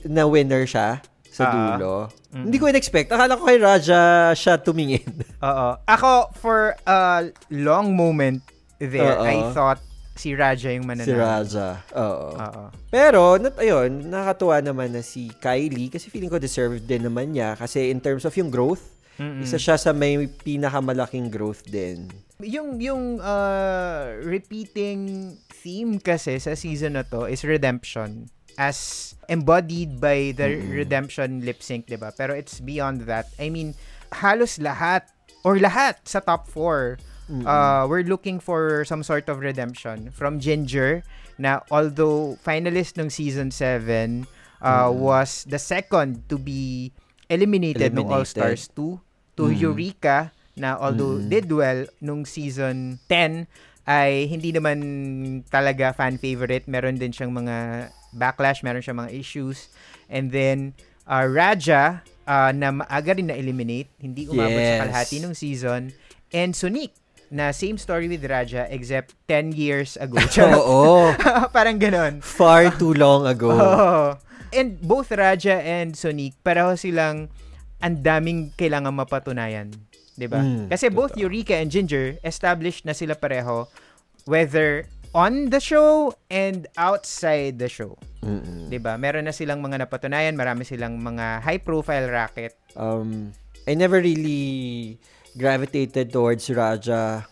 na 0.05 0.25
winner 0.25 0.65
siya, 0.65 1.01
sa 1.31 1.47
uh, 1.47 1.51
dulo. 1.55 1.93
Mm-hmm. 2.11 2.43
Hindi 2.43 2.57
ko 2.59 2.65
in-expect. 2.67 3.09
Akala 3.15 3.39
ko 3.39 3.47
kay 3.47 3.57
Raja 3.57 4.31
siya 4.35 4.59
tumingin. 4.59 5.07
Oo. 5.47 5.79
Ako, 5.87 6.35
for 6.35 6.75
a 6.83 7.31
long 7.47 7.95
moment 7.95 8.43
there, 8.83 9.15
Uh-oh. 9.15 9.31
I 9.31 9.39
thought 9.55 9.79
si 10.19 10.35
Raja 10.35 10.75
yung 10.75 10.83
mananalo. 10.83 11.07
Si 11.07 11.15
Raja. 11.15 11.67
Oo. 11.95 12.35
Oo. 12.35 12.63
Pero, 12.91 13.39
nat, 13.39 13.55
ayun, 13.55 14.11
nakatuwa 14.11 14.59
naman 14.59 14.91
na 14.91 14.99
si 14.99 15.31
Kylie 15.39 15.87
kasi 15.87 16.11
feeling 16.11 16.29
ko 16.29 16.35
deserved 16.35 16.83
din 16.83 17.07
naman 17.07 17.31
niya 17.31 17.55
kasi 17.55 17.87
in 17.87 18.03
terms 18.03 18.27
of 18.27 18.35
yung 18.35 18.51
growth, 18.51 18.83
Mm-mm. 19.15 19.39
isa 19.39 19.55
siya 19.55 19.79
sa 19.79 19.95
may 19.95 20.27
pinakamalaking 20.27 21.31
growth 21.31 21.63
din. 21.63 22.11
Yung 22.41 22.81
yung 22.81 23.21
uh, 23.21 24.17
repeating 24.25 25.31
theme 25.61 26.01
kasi 26.01 26.41
sa 26.41 26.57
season 26.57 26.97
na 26.97 27.05
to 27.05 27.29
is 27.29 27.45
redemption 27.45 28.27
as 28.57 29.11
embodied 29.29 30.01
by 30.01 30.35
the 30.35 30.59
mm-hmm. 30.59 30.71
redemption 30.71 31.45
lip 31.45 31.63
sync, 31.63 31.87
'di 31.87 31.99
ba? 31.99 32.11
Pero 32.15 32.35
it's 32.35 32.59
beyond 32.59 33.07
that. 33.07 33.31
I 33.39 33.47
mean, 33.47 33.75
halos 34.11 34.59
lahat 34.59 35.07
or 35.41 35.57
lahat 35.57 36.03
sa 36.05 36.21
top 36.21 36.45
4 36.49 36.99
mm-hmm. 37.31 37.47
uh, 37.47 37.87
we're 37.87 38.05
looking 38.05 38.37
for 38.37 38.85
some 38.85 39.01
sort 39.01 39.25
of 39.31 39.39
redemption 39.39 40.11
from 40.13 40.37
Ginger 40.37 41.01
na 41.41 41.65
although 41.73 42.37
finalist 42.43 42.99
ng 43.01 43.09
season 43.09 43.49
7 43.49 44.27
uh, 44.61 44.85
mm-hmm. 44.85 44.99
was 44.99 45.47
the 45.49 45.57
second 45.57 46.21
to 46.29 46.37
be 46.37 46.93
eliminated, 47.31 47.89
eliminated. 47.89 48.05
ng 48.05 48.13
All 48.13 48.25
Stars 48.27 48.69
2 48.75 48.77
to 48.77 49.49
mm-hmm. 49.49 49.57
Eureka 49.57 50.29
na 50.59 50.77
although 50.77 51.17
mm-hmm. 51.17 51.31
did 51.31 51.47
well 51.49 51.87
nung 52.03 52.27
season 52.27 52.99
10 53.09 53.47
ay 53.89 54.29
hindi 54.29 54.53
naman 54.53 54.77
talaga 55.49 55.95
fan 55.95 56.21
favorite 56.21 56.69
meron 56.69 57.01
din 57.01 57.09
siyang 57.09 57.33
mga 57.33 57.89
backlash, 58.15 58.63
meron 58.63 58.83
siya 58.83 58.95
mga 58.95 59.11
issues. 59.15 59.71
And 60.11 60.31
then, 60.31 60.75
uh, 61.07 61.27
Raja, 61.27 62.03
uh, 62.27 62.51
na 62.51 62.71
maaga 62.71 63.15
rin 63.15 63.31
na-eliminate, 63.31 63.89
hindi 63.99 64.27
umabot 64.27 64.55
yes. 64.55 64.67
sa 64.67 64.81
kalahati 64.85 65.17
ng 65.23 65.33
season. 65.33 65.81
And 66.31 66.55
Sonic, 66.55 66.95
na 67.31 67.55
same 67.55 67.79
story 67.79 68.11
with 68.11 68.27
Raja 68.27 68.67
except 68.67 69.15
10 69.31 69.55
years 69.55 69.95
ago. 69.95 70.19
Oo. 70.59 71.15
Parang 71.55 71.79
ganon. 71.79 72.19
Far 72.19 72.75
too 72.75 72.91
long 72.93 73.23
ago. 73.25 73.55
Oh. 73.61 74.19
And 74.51 74.75
both 74.83 75.15
Raja 75.15 75.63
and 75.63 75.95
Sonic, 75.95 76.35
pareho 76.43 76.75
silang 76.75 77.31
ang 77.79 78.03
daming 78.03 78.51
kailangan 78.59 78.91
mapatunayan. 78.91 79.71
'di 80.19 80.27
ba? 80.27 80.43
Mm, 80.43 80.67
Kasi 80.67 80.91
both. 80.91 81.15
Eureka 81.15 81.55
and 81.55 81.71
Ginger 81.71 82.19
established 82.21 82.83
na 82.83 82.91
sila 82.91 83.15
pareho 83.15 83.71
whether 84.27 84.91
on 85.11 85.51
the 85.51 85.59
show 85.59 86.15
and 86.31 86.67
outside 86.79 87.59
the 87.59 87.67
show. 87.67 87.99
Mm-mm. 88.23 88.71
'Di 88.71 88.79
ba? 88.79 88.95
Meron 88.95 89.27
na 89.27 89.35
silang 89.35 89.59
mga 89.59 89.87
napatunayan, 89.87 90.37
marami 90.37 90.63
silang 90.63 90.99
mga 90.99 91.43
high 91.43 91.61
profile 91.61 92.07
racket. 92.07 92.55
Um 92.75 93.35
I 93.67 93.77
never 93.77 94.01
really 94.01 94.97
gravitated 95.37 96.09
towards 96.09 96.49
Raja 96.49 97.27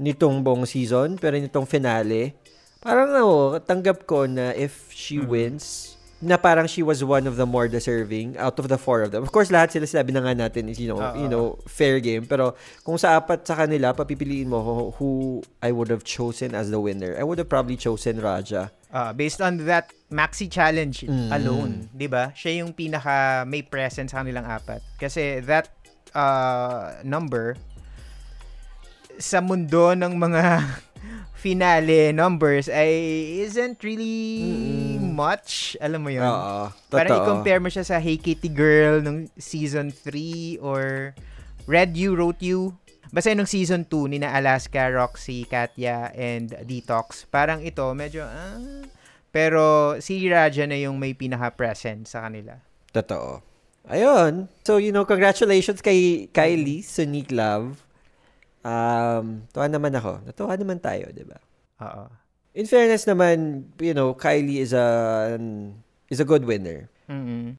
nitong 0.00 0.40
buong 0.40 0.64
season, 0.64 1.20
pero 1.20 1.36
nitong 1.36 1.68
finale, 1.68 2.34
parang 2.80 3.12
ako, 3.12 3.60
tanggap 3.64 4.08
ko 4.08 4.24
na 4.24 4.56
if 4.56 4.88
she 4.88 5.20
mm-hmm. 5.20 5.30
wins, 5.30 5.96
na 6.20 6.36
parang 6.36 6.68
she 6.68 6.84
was 6.84 7.00
one 7.00 7.24
of 7.24 7.40
the 7.40 7.48
more 7.48 7.64
deserving 7.64 8.36
out 8.36 8.60
of 8.60 8.68
the 8.68 8.76
four 8.76 9.00
of 9.00 9.10
them. 9.10 9.24
Of 9.24 9.32
course, 9.32 9.48
lahat 9.48 9.72
sila 9.72 9.88
sinabi 9.88 10.12
na 10.12 10.20
nga 10.20 10.36
natin 10.36 10.68
is, 10.68 10.76
you 10.76 10.92
know, 10.92 11.00
uh-huh. 11.00 11.16
you 11.16 11.28
know, 11.32 11.56
fair 11.64 11.96
game. 11.98 12.28
Pero 12.28 12.54
kung 12.84 13.00
sa 13.00 13.16
apat 13.16 13.48
sa 13.48 13.56
kanila, 13.56 13.96
papipiliin 13.96 14.44
mo 14.44 14.60
who, 14.60 14.74
who 15.00 15.10
I 15.64 15.72
would 15.72 15.88
have 15.88 16.04
chosen 16.04 16.52
as 16.52 16.68
the 16.68 16.76
winner. 16.76 17.16
I 17.16 17.24
would 17.24 17.40
have 17.40 17.48
probably 17.48 17.80
chosen 17.80 18.20
Raja. 18.20 18.68
Uh, 18.92 19.16
based 19.16 19.40
on 19.40 19.64
that 19.64 19.96
maxi 20.12 20.50
challenge 20.50 21.06
mm. 21.06 21.30
alone, 21.32 21.88
'di 21.94 22.10
ba? 22.10 22.34
Siya 22.36 22.60
yung 22.60 22.76
pinaka 22.76 23.46
may 23.48 23.64
presence 23.64 24.12
sa 24.12 24.20
kanilang 24.20 24.44
apat. 24.44 24.84
Kasi 25.00 25.40
that 25.46 25.72
uh, 26.12 27.00
number 27.00 27.56
sa 29.16 29.40
mundo 29.40 29.96
ng 29.96 30.16
mga 30.20 30.42
finale 31.44 32.12
numbers 32.12 32.68
ay 32.68 32.92
isn't 33.40 33.80
really 33.80 34.44
mm-hmm. 34.44 34.79
Much. 35.20 35.76
Alam 35.76 36.00
mo 36.00 36.10
yun? 36.10 36.24
Oo. 36.24 36.72
Parang 36.88 37.20
i-compare 37.20 37.60
mo 37.60 37.68
siya 37.68 37.84
sa 37.84 38.00
Hey 38.00 38.16
Kitty 38.16 38.48
Girl 38.48 39.04
nung 39.04 39.28
season 39.36 39.92
3 39.92 40.64
or 40.64 41.12
Red 41.68 42.00
You 42.00 42.16
Wrote 42.16 42.40
You. 42.40 42.80
Basta 43.12 43.36
nung 43.36 43.44
season 43.44 43.84
2 43.84 44.16
ni 44.16 44.18
na 44.24 44.32
Alaska, 44.32 44.88
Roxy, 44.88 45.44
Katya, 45.44 46.16
and 46.16 46.56
Detox. 46.64 47.28
Parang 47.28 47.60
ito, 47.60 47.84
medyo, 47.92 48.24
ah, 48.24 48.56
pero 49.28 49.94
si 50.00 50.24
Raja 50.24 50.64
na 50.64 50.80
yung 50.80 50.96
may 50.96 51.12
pinaka-present 51.12 52.08
sa 52.08 52.24
kanila. 52.24 52.56
Totoo. 52.96 53.44
Ayun. 53.90 54.48
So, 54.64 54.80
you 54.80 54.94
know, 54.94 55.04
congratulations 55.04 55.84
kay 55.84 56.30
Kylie, 56.32 56.80
Sonic 56.80 57.28
Love 57.34 57.90
um, 58.64 59.44
tuwa 59.52 59.66
naman 59.68 59.92
ako. 59.96 60.20
Natuwa 60.24 60.54
naman 60.56 60.78
tayo, 60.80 61.08
di 61.12 61.24
ba? 61.24 61.38
Oo. 61.84 62.04
In 62.50 62.66
fairness 62.66 63.06
naman, 63.06 63.70
you 63.78 63.94
know, 63.94 64.10
Kylie 64.10 64.58
is 64.58 64.74
a 64.74 65.38
is 66.10 66.18
a 66.18 66.26
good 66.26 66.42
winner. 66.42 66.90
Mm-hmm. 67.06 67.54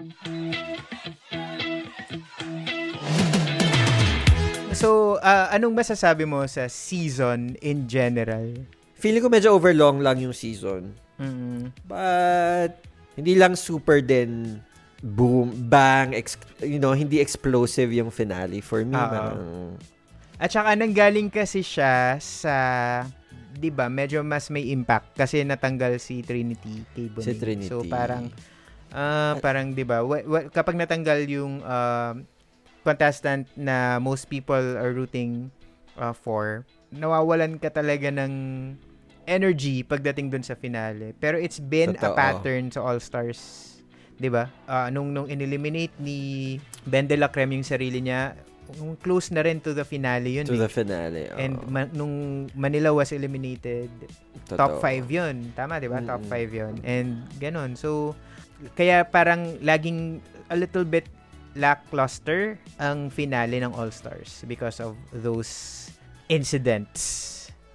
So, 4.75 5.15
uh, 5.23 5.47
anong 5.55 5.79
masasabi 5.79 6.27
mo 6.27 6.43
sa 6.43 6.67
season 6.67 7.55
in 7.63 7.87
general? 7.87 8.51
Feeling 8.99 9.23
ko 9.23 9.31
medyo 9.31 9.55
overlong 9.55 10.03
lang 10.03 10.19
yung 10.19 10.35
season. 10.35 10.91
Mm-hmm. 11.15 11.87
But, 11.87 12.83
hindi 13.15 13.39
lang 13.39 13.55
super 13.55 14.03
din 14.03 14.59
boom, 14.99 15.55
bang, 15.71 16.11
ex- 16.17 16.39
you 16.59 16.83
know, 16.83 16.91
hindi 16.91 17.23
explosive 17.23 17.95
yung 17.95 18.11
finale. 18.11 18.59
For 18.59 18.83
me, 18.83 18.97
Uh-oh. 18.97 19.77
At 20.41 20.51
saka 20.51 20.73
nanggaling 20.75 21.29
kasi 21.29 21.61
siya 21.61 22.17
sa 22.17 22.55
'di 23.55 23.69
ba, 23.71 23.91
medyo 23.91 24.23
mas 24.23 24.47
may 24.47 24.71
impact 24.71 25.15
kasi 25.15 25.43
natanggal 25.43 25.99
si 25.99 26.23
Trinity 26.23 26.83
Cable. 26.95 27.23
Si 27.23 27.35
Trinity. 27.35 27.67
So 27.67 27.83
parang 27.85 28.31
uh, 28.95 29.35
parang 29.43 29.75
'di 29.75 29.83
ba, 29.83 30.03
w- 30.03 30.25
w- 30.25 30.47
kapag 30.51 30.79
natanggal 30.79 31.27
yung 31.27 31.59
uh, 31.61 32.15
contestant 32.81 33.45
na 33.53 34.01
most 34.01 34.31
people 34.31 34.77
are 34.79 34.91
rooting 34.95 35.51
uh, 35.99 36.15
for, 36.15 36.65
nawawalan 36.89 37.61
ka 37.61 37.69
talaga 37.69 38.09
ng 38.09 38.33
energy 39.29 39.85
pagdating 39.85 40.33
dun 40.33 40.41
sa 40.41 40.57
finale. 40.57 41.13
Pero 41.21 41.37
it's 41.37 41.61
been 41.61 41.93
Totoo. 41.93 42.11
a 42.11 42.17
pattern 42.17 42.73
sa 42.73 42.81
All 42.81 42.97
Stars 42.97 43.71
'di 44.21 44.29
ba? 44.29 44.45
Uh, 44.69 44.93
nung 44.93 45.09
nung 45.09 45.25
ineliminate 45.25 45.93
ni 45.97 46.61
Ben 46.85 47.09
de 47.09 47.17
la 47.17 47.33
Creme 47.33 47.57
yung 47.57 47.65
sarili 47.65 48.05
niya, 48.05 48.37
close 48.99 49.31
na 49.31 49.41
rin 49.43 49.59
to 49.59 49.73
the 49.75 49.85
finale 49.85 50.41
yun. 50.41 50.45
To 50.47 50.55
eh. 50.55 50.63
the 50.65 50.71
finale. 50.71 51.29
Oh. 51.31 51.39
And 51.39 51.55
ma- 51.67 51.91
nung 51.91 52.47
Manila 52.55 52.91
was 52.95 53.11
eliminated, 53.11 53.89
Totoo. 54.47 54.59
top 54.59 54.73
5 54.83 55.07
yun. 55.07 55.53
Tama, 55.55 55.79
di 55.79 55.87
ba? 55.87 55.99
Mm. 56.03 56.07
Top 56.07 56.23
5 56.27 56.51
yun. 56.51 56.73
And 56.83 57.23
ganun. 57.39 57.79
So, 57.79 58.15
kaya 58.75 59.07
parang 59.07 59.57
laging 59.63 60.21
a 60.51 60.55
little 60.55 60.85
bit 60.85 61.07
lackluster 61.55 62.55
ang 62.79 63.11
finale 63.11 63.59
ng 63.59 63.75
All-Stars 63.75 64.47
because 64.47 64.79
of 64.79 64.95
those 65.11 65.87
incidents. 66.31 67.27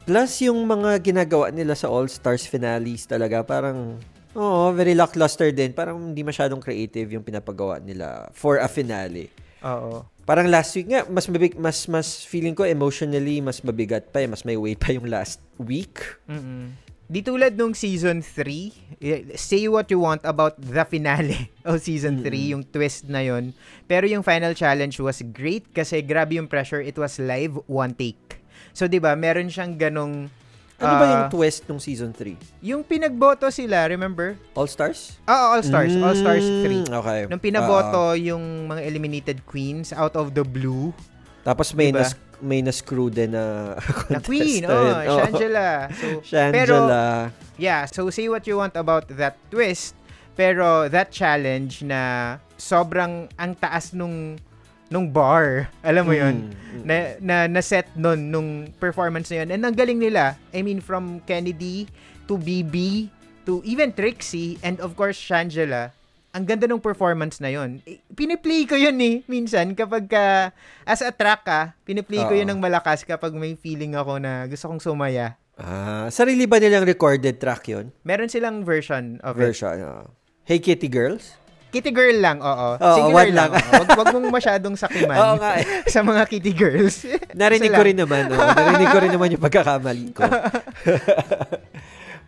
Plus, 0.06 0.38
yung 0.40 0.64
mga 0.64 1.02
ginagawa 1.02 1.50
nila 1.50 1.74
sa 1.74 1.90
All-Stars 1.90 2.46
finales 2.46 3.04
talaga, 3.04 3.42
parang, 3.42 3.98
oh, 4.32 4.70
very 4.72 4.94
lackluster 4.94 5.50
din. 5.50 5.74
Parang 5.74 5.98
hindi 5.98 6.22
masyadong 6.22 6.62
creative 6.62 7.10
yung 7.10 7.26
pinapagawa 7.26 7.82
nila 7.82 8.30
for 8.32 8.62
a 8.62 8.70
finale. 8.70 9.28
Oo. 9.66 10.06
Parang 10.26 10.50
last 10.50 10.74
week 10.74 10.90
nga, 10.90 11.06
mas 11.06 11.30
mabig, 11.30 11.54
mas 11.54 11.86
mas 11.86 12.26
feeling 12.26 12.50
ko 12.50 12.66
emotionally 12.66 13.38
mas 13.38 13.62
mabigat 13.62 14.10
pa, 14.10 14.26
eh, 14.26 14.28
mas 14.28 14.42
may 14.42 14.58
weight 14.58 14.82
pa 14.82 14.90
yung 14.90 15.06
last 15.06 15.38
week. 15.54 16.02
Mm. 16.26 16.74
Di 17.06 17.22
tulad 17.22 17.54
nung 17.54 17.70
season 17.70 18.18
3, 18.18 19.38
say 19.38 19.70
what 19.70 19.86
you 19.94 20.02
want 20.02 20.18
about 20.26 20.58
the 20.58 20.82
finale 20.82 21.54
of 21.68 21.78
season 21.78 22.18
3, 22.18 22.26
mm-hmm. 22.26 22.50
yung 22.58 22.62
twist 22.66 23.06
na 23.06 23.22
yon. 23.22 23.54
Pero 23.86 24.10
yung 24.10 24.26
final 24.26 24.58
challenge 24.58 24.98
was 24.98 25.22
great 25.30 25.70
kasi 25.70 26.02
grabe 26.02 26.34
yung 26.34 26.50
pressure. 26.50 26.82
It 26.82 26.98
was 26.98 27.22
live, 27.22 27.62
one 27.70 27.94
take. 27.94 28.42
So, 28.74 28.90
di 28.90 28.98
ba, 28.98 29.14
meron 29.14 29.46
siyang 29.46 29.78
ganong 29.78 30.34
ano 30.76 30.94
ba 31.00 31.06
yung 31.08 31.24
ah, 31.24 31.32
twist 31.32 31.64
nung 31.64 31.80
season 31.80 32.12
3? 32.12 32.36
Yung 32.60 32.84
pinagboto 32.84 33.48
sila, 33.48 33.88
remember? 33.88 34.36
All 34.52 34.68
Stars? 34.68 35.16
Oo, 35.24 35.32
oh, 35.32 35.46
All 35.56 35.64
Stars. 35.64 35.92
Mm, 35.96 36.04
All 36.04 36.16
Stars 36.16 36.44
3. 36.44 36.92
Okay. 36.92 37.20
Nung 37.32 37.40
pinaboto 37.40 38.12
uh, 38.12 38.16
yung 38.16 38.68
mga 38.68 38.84
eliminated 38.84 39.38
queens 39.48 39.96
out 39.96 40.12
of 40.20 40.36
the 40.36 40.44
blue. 40.44 40.92
Tapos 41.48 41.72
may 41.72 41.88
diba? 41.88 42.04
nas 42.04 42.12
may 42.44 42.60
na-screw 42.60 43.08
din 43.08 43.32
na 43.32 43.76
Na 44.12 44.20
queen, 44.20 44.68
oh, 44.68 44.76
oh. 44.76 45.16
Shangela. 45.24 45.88
So, 45.96 46.06
Shangela. 46.20 46.52
Pero, 46.52 46.76
yeah, 47.56 47.88
so 47.88 48.12
say 48.12 48.28
what 48.28 48.44
you 48.44 48.60
want 48.60 48.76
about 48.76 49.08
that 49.16 49.40
twist. 49.48 49.96
Pero 50.36 50.92
that 50.92 51.08
challenge 51.08 51.80
na 51.80 52.36
sobrang 52.60 53.32
ang 53.40 53.56
taas 53.56 53.96
nung 53.96 54.36
nung 54.88 55.10
bar. 55.10 55.66
Alam 55.82 56.04
mo 56.06 56.14
'yon. 56.14 56.52
Mm, 56.52 56.82
Na 56.86 56.96
na 57.18 57.36
na 57.50 57.60
set 57.64 57.90
nun 57.98 58.30
nung 58.30 58.70
performance 58.78 59.32
na 59.32 59.42
'yon. 59.42 59.48
And 59.54 59.62
ang 59.66 59.74
galing 59.74 59.98
nila. 59.98 60.38
I 60.54 60.62
mean 60.62 60.78
from 60.78 61.24
Kennedy 61.26 61.90
to 62.30 62.38
BB 62.38 63.08
to 63.46 63.62
even 63.66 63.90
Trixie 63.94 64.58
and 64.62 64.78
of 64.78 64.94
course 64.94 65.18
Shangela. 65.18 65.94
Ang 66.36 66.44
ganda 66.44 66.68
ng 66.68 66.82
performance 66.82 67.40
na 67.40 67.48
'yon. 67.48 67.80
Piniplay 68.12 68.68
ko 68.68 68.76
'yun 68.76 68.98
eh 69.00 69.24
minsan 69.24 69.72
kapag 69.72 70.04
ka 70.06 70.52
as 70.84 71.00
a 71.00 71.10
track 71.10 71.48
ka, 71.48 71.60
piniplay 71.82 72.20
ko 72.22 72.36
'yun 72.36 72.46
ng 72.52 72.60
malakas 72.60 73.02
kapag 73.08 73.32
may 73.32 73.56
feeling 73.56 73.96
ako 73.96 74.20
na 74.20 74.44
gusto 74.44 74.68
kong 74.68 74.82
sumaya. 74.84 75.40
Ah, 75.56 76.12
sarili 76.12 76.44
ba 76.44 76.60
nilang 76.60 76.84
recorded 76.84 77.40
track 77.40 77.72
'yon? 77.72 77.88
Meron 78.04 78.28
silang 78.28 78.60
version 78.62 79.16
of 79.24 79.40
version, 79.40 79.72
it. 79.72 79.80
Version. 79.80 80.04
Uh. 80.04 80.06
Hey 80.44 80.60
Kitty 80.60 80.86
Girls? 80.92 81.34
Kitty 81.74 81.90
girl 81.90 82.16
lang, 82.22 82.38
oo. 82.40 82.68
oo 82.78 82.96
Singular 82.96 83.28
lang. 83.34 83.50
lang. 83.52 83.64
wag, 83.74 83.88
wag 83.98 84.08
mong 84.14 84.28
masyadong 84.30 84.74
sakiman 84.78 85.18
oo 85.22 85.34
nga, 85.36 85.60
eh. 85.60 85.64
sa 85.92 86.00
mga 86.00 86.22
kitty 86.30 86.52
girls. 86.54 87.02
Narinig 87.36 87.74
ko 87.74 87.82
rin 87.82 87.98
naman. 87.98 88.30
Oh. 88.30 88.38
Narinig 88.38 88.88
ko 88.88 88.98
rin 89.02 89.12
naman 89.12 89.28
yung 89.34 89.42
pagkakamali 89.42 90.06
ko. 90.14 90.22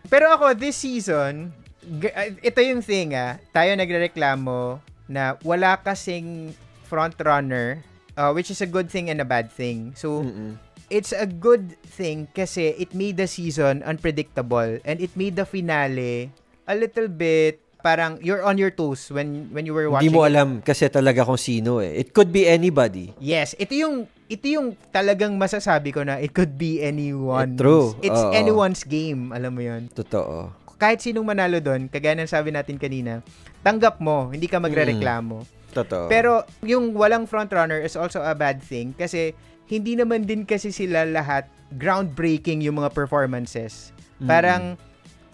Pero 0.09 0.25
ako, 0.33 0.57
this 0.57 0.75
season, 0.75 1.53
uh, 1.85 2.29
ito 2.41 2.59
yung 2.61 2.81
thing 2.81 3.13
ah, 3.13 3.37
tayo 3.53 3.73
nagrereklamo 3.77 4.81
na 5.09 5.37
wala 5.41 5.77
kasing 5.81 6.53
front 6.85 7.15
runner, 7.21 7.81
uh, 8.17 8.33
which 8.33 8.49
is 8.49 8.61
a 8.61 8.69
good 8.69 8.89
thing 8.89 9.09
and 9.09 9.21
a 9.21 9.27
bad 9.27 9.49
thing. 9.49 9.93
So, 9.93 10.25
Mm-mm. 10.25 10.57
it's 10.89 11.13
a 11.13 11.25
good 11.25 11.77
thing 11.85 12.25
kasi 12.33 12.73
it 12.77 12.93
made 12.93 13.17
the 13.17 13.29
season 13.29 13.85
unpredictable 13.85 14.81
and 14.83 14.97
it 14.97 15.13
made 15.13 15.37
the 15.37 15.45
finale 15.45 16.33
a 16.65 16.73
little 16.73 17.09
bit 17.09 17.61
parang 17.79 18.19
you're 18.19 18.43
on 18.43 18.59
your 18.59 18.71
toes 18.71 19.07
when 19.11 19.47
when 19.55 19.63
you 19.63 19.71
were 19.71 19.87
watching. 19.87 20.11
Hindi 20.11 20.19
mo 20.19 20.27
alam 20.27 20.59
kasi 20.59 20.91
talaga 20.91 21.23
kung 21.23 21.39
sino 21.39 21.79
eh. 21.79 21.95
It 22.03 22.11
could 22.11 22.29
be 22.29 22.45
anybody. 22.45 23.15
Yes, 23.23 23.55
ito 23.55 23.71
yung 23.75 24.07
ito 24.27 24.45
yung 24.45 24.75
talagang 24.91 25.35
masasabi 25.39 25.95
ko 25.95 26.03
na 26.03 26.19
it 26.19 26.35
could 26.35 26.59
be 26.59 26.83
anyone. 26.83 27.55
Yeah, 27.55 27.59
true. 27.59 27.87
It's 28.03 28.19
Oo. 28.19 28.35
anyone's 28.35 28.83
game, 28.83 29.31
alam 29.31 29.55
mo 29.55 29.63
'yon. 29.63 29.87
Totoo. 29.95 30.51
Kahit 30.79 31.03
sinong 31.03 31.27
manalo 31.27 31.59
doon, 31.59 31.91
kagaya 31.91 32.15
ng 32.15 32.31
sabi 32.31 32.55
natin 32.55 32.79
kanina, 32.79 33.19
tanggap 33.63 33.99
mo, 33.99 34.31
hindi 34.31 34.47
ka 34.47 34.63
magrereklamo. 34.63 35.43
Mm. 35.43 35.57
Totoo. 35.75 36.07
Pero 36.07 36.47
yung 36.63 36.95
walang 36.95 37.27
frontrunner 37.27 37.83
is 37.83 37.99
also 37.99 38.23
a 38.23 38.31
bad 38.33 38.63
thing 38.63 38.95
kasi 38.95 39.35
hindi 39.69 39.93
naman 39.93 40.25
din 40.25 40.47
kasi 40.47 40.73
sila 40.73 41.05
lahat 41.05 41.45
groundbreaking 41.77 42.65
yung 42.65 42.81
mga 42.81 42.95
performances. 42.95 43.93
Parang 44.23 44.75
mm 44.75 44.88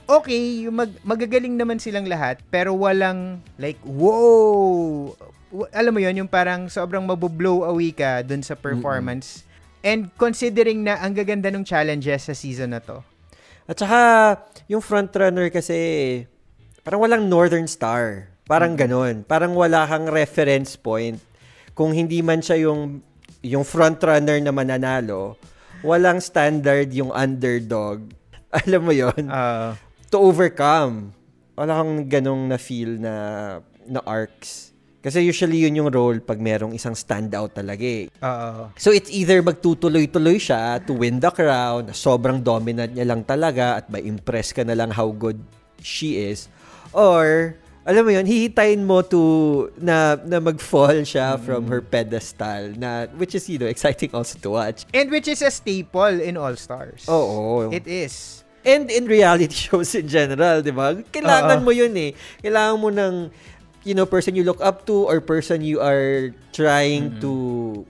okay, 0.06 0.66
mag 0.70 0.92
magagaling 1.02 1.58
naman 1.58 1.82
silang 1.82 2.06
lahat, 2.06 2.42
pero 2.54 2.74
walang 2.78 3.42
like, 3.58 3.78
wow, 3.86 5.14
alam 5.72 5.92
mo 5.94 6.00
yon 6.02 6.26
yung 6.26 6.32
parang 6.32 6.68
sobrang 6.68 7.04
mabublow 7.06 7.64
away 7.68 7.94
ka 7.94 8.26
dun 8.26 8.42
sa 8.44 8.58
performance. 8.58 9.42
Mm-hmm. 9.42 9.54
And 9.86 10.02
considering 10.18 10.82
na 10.82 10.98
ang 10.98 11.14
gaganda 11.14 11.54
ng 11.54 11.62
challenges 11.62 12.26
sa 12.26 12.34
season 12.34 12.74
na 12.74 12.82
to. 12.82 13.06
At 13.70 13.78
saka, 13.78 14.00
yung 14.70 14.82
frontrunner 14.82 15.50
kasi, 15.54 15.78
parang 16.82 17.06
walang 17.06 17.24
Northern 17.30 17.70
Star. 17.70 18.30
Parang 18.50 18.74
mm-hmm. 18.74 18.90
ganon. 18.90 19.16
Parang 19.26 19.54
wala 19.54 19.86
kang 19.86 20.10
reference 20.10 20.74
point. 20.78 21.22
Kung 21.78 21.94
hindi 21.94 22.22
man 22.26 22.42
siya 22.42 22.66
yung, 22.66 23.02
yung 23.46 23.66
frontrunner 23.66 24.42
na 24.42 24.54
mananalo, 24.54 25.38
walang 25.86 26.18
standard 26.18 26.90
yung 26.94 27.14
underdog. 27.14 28.10
Alam 28.66 28.82
mo 28.90 28.94
yon 28.94 29.30
uh, 29.30 29.78
To 30.16 30.24
overcome. 30.24 31.12
Wala 31.60 31.84
kang 31.84 32.08
ganong 32.08 32.48
na 32.48 32.56
feel 32.56 32.96
na, 32.96 33.14
na 33.84 34.00
arcs. 34.08 34.72
Kasi 35.04 35.28
usually 35.28 35.68
yun 35.68 35.76
yung 35.76 35.92
role 35.92 36.24
pag 36.24 36.40
merong 36.40 36.72
isang 36.72 36.96
standout 36.96 37.52
talaga 37.52 37.84
eh. 37.84 38.08
Uh, 38.24 38.72
so 38.80 38.96
it's 38.96 39.12
either 39.12 39.44
magtutuloy-tuloy 39.44 40.40
siya 40.40 40.80
to 40.88 40.96
win 40.96 41.20
the 41.20 41.28
crown, 41.36 41.92
sobrang 41.92 42.40
dominant 42.40 42.96
niya 42.96 43.12
lang 43.12 43.28
talaga 43.28 43.84
at 43.84 43.92
ma-impress 43.92 44.56
ka 44.56 44.64
na 44.64 44.72
lang 44.72 44.88
how 44.88 45.12
good 45.12 45.36
she 45.84 46.16
is. 46.16 46.48
Or, 46.96 47.54
alam 47.84 48.08
mo 48.08 48.16
yun, 48.16 48.24
hihitain 48.24 48.88
mo 48.88 49.04
to 49.04 49.68
na, 49.76 50.16
na 50.24 50.40
mag-fall 50.40 51.04
siya 51.04 51.36
mm. 51.36 51.44
from 51.44 51.68
her 51.68 51.84
pedestal 51.84 52.72
na 52.80 53.12
which 53.20 53.36
is, 53.36 53.52
you 53.52 53.60
know, 53.60 53.68
exciting 53.68 54.16
also 54.16 54.40
to 54.40 54.56
watch. 54.56 54.88
And 54.96 55.12
which 55.12 55.28
is 55.28 55.44
a 55.44 55.52
staple 55.52 56.24
in 56.24 56.40
All 56.40 56.56
Stars. 56.56 57.04
Oo. 57.12 57.68
It 57.68 57.84
is. 57.84 58.45
And 58.66 58.90
in 58.90 59.06
reality 59.06 59.54
shows 59.70 59.94
in 59.94 60.10
general, 60.10 60.66
di 60.66 60.74
ba? 60.74 60.98
Kailangan 61.14 61.62
Uh-oh. 61.62 61.66
mo 61.66 61.72
yun 61.72 61.94
eh. 61.94 62.12
Kailangan 62.42 62.78
mo 62.82 62.90
ng 62.90 63.30
you 63.86 63.94
know, 63.94 64.10
person 64.10 64.34
you 64.34 64.44
look 64.44 64.60
up 64.60 64.84
to 64.90 65.06
or 65.06 65.22
person 65.22 65.62
you 65.62 65.80
are 65.80 66.34
trying 66.52 67.14
mm-hmm. 67.14 67.22
to 67.22 67.86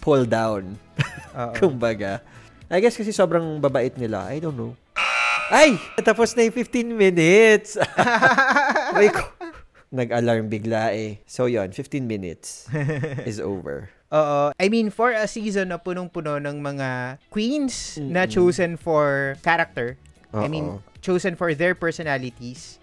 pull 0.00 0.24
down. 0.24 0.78
Kumbaga. 1.58 2.22
I 2.70 2.78
guess 2.78 2.94
kasi 2.94 3.10
sobrang 3.10 3.58
babait 3.58 3.98
nila. 3.98 4.30
I 4.30 4.38
don't 4.38 4.54
know. 4.54 4.78
Ay! 5.50 5.74
Tapos 6.06 6.38
na 6.38 6.46
yung 6.46 6.54
15 6.54 6.94
minutes. 6.94 7.74
Ay 8.96 9.10
ko. 9.10 9.26
Nag-alarm 9.90 10.46
bigla 10.46 10.94
eh. 10.94 11.18
So 11.26 11.50
yon 11.50 11.74
15 11.74 12.06
minutes 12.06 12.70
is 13.26 13.42
over. 13.42 13.90
Oo. 14.14 14.54
I 14.54 14.66
mean, 14.70 14.94
for 14.94 15.10
a 15.10 15.26
season 15.26 15.74
na 15.74 15.82
punong-puno 15.82 16.38
ng 16.38 16.62
mga 16.62 17.18
queens 17.34 17.98
Mm-mm. 17.98 18.14
na 18.14 18.30
chosen 18.30 18.78
for 18.78 19.34
character, 19.42 19.98
Uh-oh. 20.32 20.44
I 20.44 20.48
mean, 20.48 20.78
chosen 21.00 21.34
for 21.34 21.54
their 21.54 21.74
personalities, 21.74 22.78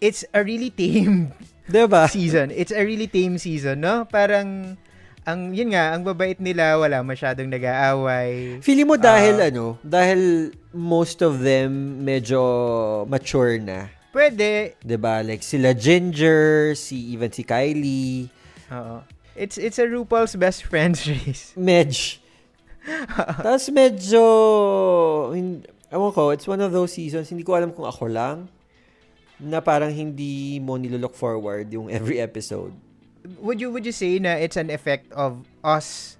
it's 0.00 0.24
a 0.34 0.42
really 0.42 0.70
tame 0.70 1.32
diba? 1.70 2.08
season. 2.10 2.50
It's 2.50 2.72
a 2.72 2.82
really 2.84 3.06
tame 3.06 3.38
season, 3.38 3.80
no? 3.82 4.04
Parang 4.06 4.76
ang 5.22 5.54
yun 5.54 5.70
nga, 5.70 5.94
ang 5.94 6.02
babait 6.02 6.38
nila, 6.42 6.78
wala 6.78 7.02
masyadong 7.06 7.46
nag-aaway. 7.46 8.58
Feeling 8.58 8.90
mo 8.90 8.98
dahil 8.98 9.38
uh, 9.38 9.48
ano, 9.50 9.66
dahil 9.86 10.50
most 10.74 11.22
of 11.22 11.38
them 11.42 12.02
medyo 12.02 12.42
mature 13.06 13.58
na. 13.62 13.86
Pwede. 14.12 14.76
'Di 14.82 14.96
ba? 15.00 15.22
Like 15.24 15.40
sila 15.40 15.72
Ginger, 15.72 16.74
si 16.76 17.14
even 17.16 17.32
si 17.32 17.46
Kylie. 17.46 18.28
Oo. 18.68 19.00
It's 19.32 19.56
it's 19.56 19.80
a 19.80 19.88
RuPaul's 19.88 20.36
best 20.36 20.68
friends 20.68 21.06
race. 21.10 21.56
Medj. 21.56 22.20
Tapos 23.46 23.70
medyo, 23.70 24.22
ewan 25.92 26.10
ko, 26.10 26.32
it's 26.32 26.48
one 26.48 26.64
of 26.64 26.72
those 26.72 26.96
seasons, 26.96 27.28
hindi 27.28 27.44
ko 27.44 27.54
alam 27.54 27.70
kung 27.70 27.84
ako 27.84 28.08
lang 28.08 28.48
na 29.42 29.60
parang 29.60 29.92
hindi 29.92 30.56
mo 30.62 30.80
nilolook 30.80 31.12
forward 31.12 31.68
yung 31.68 31.90
every 31.92 32.22
episode. 32.22 32.72
Would 33.42 33.62
you 33.62 33.70
would 33.70 33.86
you 33.86 33.94
say 33.94 34.18
na 34.18 34.34
it's 34.38 34.58
an 34.58 34.70
effect 34.70 35.10
of 35.14 35.46
us 35.62 36.18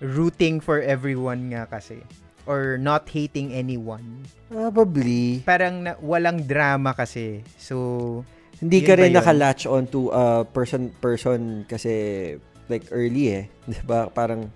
rooting 0.00 0.60
for 0.60 0.80
everyone 0.80 1.52
nga 1.52 1.68
kasi 1.68 2.00
or 2.48 2.80
not 2.80 3.08
hating 3.08 3.52
anyone? 3.52 4.24
Probably. 4.48 5.44
Parang 5.44 5.84
na, 5.84 5.96
walang 6.00 6.44
drama 6.48 6.96
kasi. 6.96 7.44
So 7.60 8.24
hindi 8.60 8.84
ka 8.84 8.96
rin 8.96 9.12
naka-latch 9.12 9.64
on 9.64 9.88
to 9.88 10.12
a 10.12 10.44
person 10.48 10.92
person 11.00 11.64
kasi 11.68 12.36
like 12.72 12.88
early 12.92 13.36
eh. 13.36 13.44
'Di 13.68 13.80
ba? 13.84 14.08
Parang 14.12 14.48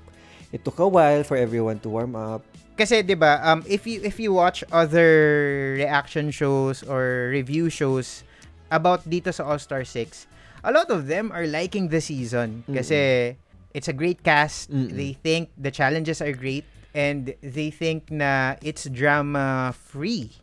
it 0.52 0.64
took 0.64 0.80
a 0.80 0.88
while 0.88 1.24
for 1.24 1.36
everyone 1.36 1.80
to 1.84 1.88
warm 1.92 2.16
up 2.16 2.44
kasi 2.74 3.02
'di 3.06 3.14
ba 3.14 3.38
um 3.46 3.62
if 3.70 3.86
you 3.86 4.02
if 4.02 4.18
you 4.18 4.34
watch 4.34 4.66
other 4.74 5.10
reaction 5.78 6.30
shows 6.34 6.82
or 6.82 7.30
review 7.30 7.70
shows 7.70 8.26
about 8.70 9.06
dito 9.06 9.30
sa 9.30 9.46
All 9.46 9.62
Star 9.62 9.86
6 9.86 10.26
a 10.66 10.70
lot 10.74 10.90
of 10.90 11.06
them 11.06 11.30
are 11.30 11.46
liking 11.46 11.88
the 11.94 12.02
season 12.02 12.66
kasi 12.66 13.34
Mm-mm. 13.34 13.76
it's 13.76 13.86
a 13.86 13.94
great 13.94 14.26
cast 14.26 14.72
Mm-mm. 14.74 14.90
they 14.90 15.14
think 15.14 15.54
the 15.54 15.70
challenges 15.70 16.18
are 16.18 16.34
great 16.34 16.66
and 16.94 17.34
they 17.42 17.70
think 17.70 18.10
na 18.10 18.58
it's 18.58 18.90
drama 18.90 19.70
free 19.74 20.34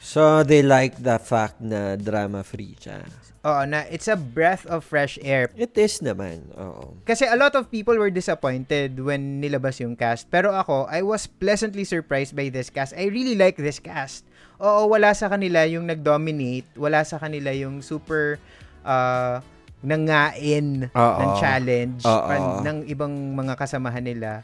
so 0.00 0.40
they 0.44 0.64
like 0.64 1.00
the 1.04 1.20
fact 1.20 1.60
na 1.60 1.96
drama 2.00 2.40
free 2.40 2.76
siya 2.80 3.04
Oo, 3.44 3.62
na 3.68 3.84
it's 3.92 4.08
a 4.08 4.16
breath 4.16 4.64
of 4.64 4.80
fresh 4.88 5.20
air. 5.20 5.52
It 5.52 5.76
is 5.76 6.00
naman, 6.00 6.48
oo. 6.56 6.96
Kasi 7.04 7.28
a 7.28 7.36
lot 7.36 7.52
of 7.52 7.68
people 7.68 7.92
were 8.00 8.08
disappointed 8.08 8.96
when 8.96 9.44
nilabas 9.44 9.84
yung 9.84 10.00
cast. 10.00 10.32
Pero 10.32 10.56
ako, 10.56 10.88
I 10.88 11.04
was 11.04 11.28
pleasantly 11.28 11.84
surprised 11.84 12.32
by 12.32 12.48
this 12.48 12.72
cast. 12.72 12.96
I 12.96 13.12
really 13.12 13.36
like 13.36 13.60
this 13.60 13.76
cast. 13.76 14.24
Oo, 14.64 14.88
wala 14.88 15.12
sa 15.12 15.28
kanila 15.28 15.68
yung 15.68 15.84
nag-dominate. 15.84 16.64
Wala 16.72 17.04
sa 17.04 17.20
kanila 17.20 17.52
yung 17.52 17.84
super 17.84 18.40
uh, 18.80 19.44
nangain 19.84 20.88
Uh-oh. 20.96 21.20
ng 21.20 21.30
challenge 21.36 22.00
Uh-oh. 22.00 22.64
ng 22.64 22.88
ibang 22.88 23.12
mga 23.12 23.60
kasamahan 23.60 24.08
nila. 24.08 24.40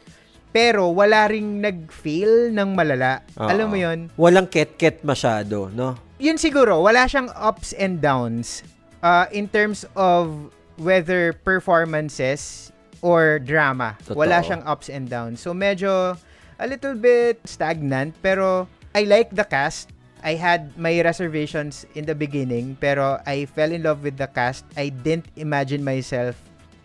Pero 0.53 0.93
wala 0.93 1.25
ring 1.25 1.57
nag-fail 1.57 2.53
ng 2.53 2.69
malala. 2.77 3.25
Uh-oh. 3.33 3.49
Alam 3.49 3.65
mo 3.65 3.77
yon 3.81 3.99
Walang 4.13 4.45
ket-ket 4.45 5.01
masyado, 5.01 5.73
no? 5.73 5.97
Yun 6.21 6.37
siguro, 6.37 6.77
wala 6.85 7.09
siyang 7.09 7.33
ups 7.33 7.73
and 7.73 7.97
downs 7.97 8.61
uh, 9.03 9.25
in 9.31 9.47
terms 9.49 9.85
of 9.95 10.53
whether 10.77 11.33
performances 11.33 12.71
or 13.01 13.39
drama. 13.39 13.97
Totoo. 14.05 14.15
Wala 14.17 14.41
siyang 14.45 14.63
ups 14.65 14.89
and 14.89 15.09
downs. 15.09 15.41
So 15.41 15.53
medyo 15.53 16.17
a 16.61 16.65
little 16.69 16.95
bit 16.95 17.41
stagnant 17.45 18.13
pero 18.21 18.69
I 18.93 19.03
like 19.03 19.33
the 19.33 19.45
cast. 19.45 19.89
I 20.21 20.37
had 20.37 20.77
my 20.77 21.01
reservations 21.01 21.85
in 21.97 22.05
the 22.05 22.13
beginning 22.13 22.77
pero 22.77 23.17
I 23.25 23.49
fell 23.49 23.73
in 23.73 23.81
love 23.83 24.05
with 24.05 24.17
the 24.21 24.29
cast. 24.29 24.65
I 24.77 24.89
didn't 24.93 25.33
imagine 25.35 25.81
myself 25.81 26.37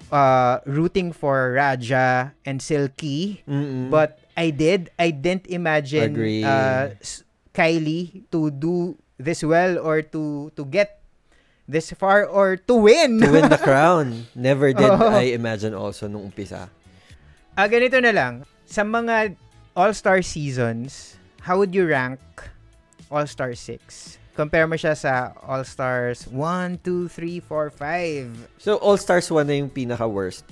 uh, 0.09 0.61
rooting 0.65 1.13
for 1.13 1.53
Raja 1.53 2.33
and 2.49 2.61
Silky 2.65 3.45
Mm-mm. 3.45 3.93
but 3.93 4.25
I 4.37 4.51
did. 4.51 4.89
I 4.99 5.13
didn't 5.13 5.49
imagine 5.49 6.17
uh, 6.45 6.97
Kylie 7.53 8.25
to 8.33 8.51
do 8.53 8.97
this 9.17 9.45
well 9.45 9.81
or 9.81 10.01
to 10.13 10.53
to 10.57 10.65
get 10.65 11.01
this 11.69 11.91
far 11.93 12.25
or 12.25 12.57
to 12.57 12.75
win. 12.75 13.21
to 13.21 13.31
win 13.31 13.51
the 13.51 13.59
crown. 13.69 14.27
Never 14.35 14.73
did 14.73 14.87
oh. 14.89 15.11
I 15.11 15.35
imagine 15.35 15.75
also 15.75 16.07
nung 16.07 16.31
umpisa. 16.31 16.71
Ah, 17.59 17.67
ganito 17.67 17.99
na 18.01 18.11
lang. 18.15 18.47
Sa 18.67 18.83
mga 18.83 19.35
All-Star 19.77 20.23
seasons, 20.23 21.17
how 21.43 21.59
would 21.59 21.75
you 21.75 21.87
rank 21.87 22.19
All-Star 23.11 23.55
6? 23.55 24.19
Compare 24.37 24.69
mo 24.69 24.77
siya 24.77 24.93
sa 24.93 25.33
All-Stars 25.41 26.29
1, 26.29 26.85
2, 26.85 27.09
3, 27.09 27.41
4, 27.41 27.71
5. 27.73 28.61
So, 28.61 28.77
All-Stars 28.81 29.29
1 29.33 29.49
na 29.49 29.55
yung 29.57 29.73
pinaka-worst. 29.73 30.45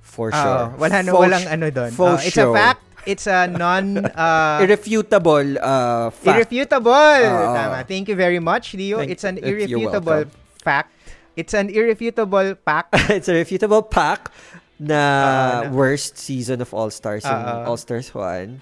For 0.00 0.32
sure. 0.32 0.72
Oh, 0.72 0.78
wala 0.80 1.02
na, 1.04 1.10
walang 1.12 1.44
sh- 1.44 1.52
ano 1.52 1.66
doon. 1.68 1.90
For 1.92 2.16
oh, 2.16 2.22
it's 2.22 2.38
a 2.38 2.48
fact. 2.50 2.80
It's 3.08 3.24
a 3.24 3.48
non... 3.48 4.04
Uh, 4.18 4.60
irrefutable 4.60 5.56
uh, 5.56 6.10
fact. 6.10 6.36
Irrefutable! 6.36 6.92
Uh, 7.24 7.54
Tama. 7.56 7.84
Thank 7.88 8.12
you 8.12 8.16
very 8.16 8.38
much, 8.38 8.74
Leo. 8.74 8.98
Thank, 8.98 9.16
it's 9.16 9.24
an 9.24 9.38
irrefutable 9.38 10.28
fact. 10.60 10.92
It's 11.38 11.54
an 11.54 11.70
irrefutable 11.70 12.58
fact. 12.66 12.92
it's 13.14 13.30
a 13.30 13.38
refutable 13.38 13.86
fact 13.86 14.34
na 14.82 14.98
uh, 14.98 15.70
worst 15.70 16.18
season 16.18 16.58
of 16.58 16.74
All-Stars 16.74 17.22
uh, 17.24 17.30
in 17.30 17.70
All-Stars 17.70 18.10
1. 18.10 18.58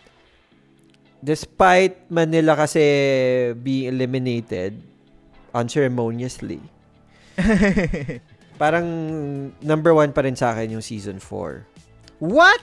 Despite 1.25 2.13
Manila 2.13 2.53
kasi 2.53 2.85
being 3.57 3.97
eliminated 3.97 4.77
unceremoniously, 5.57 6.61
parang 8.61 8.87
number 9.65 9.97
one 9.97 10.13
pa 10.13 10.21
rin 10.21 10.37
sa 10.37 10.53
akin 10.53 10.77
yung 10.77 10.85
season 10.85 11.17
4. 11.17 11.65
What? 12.21 12.61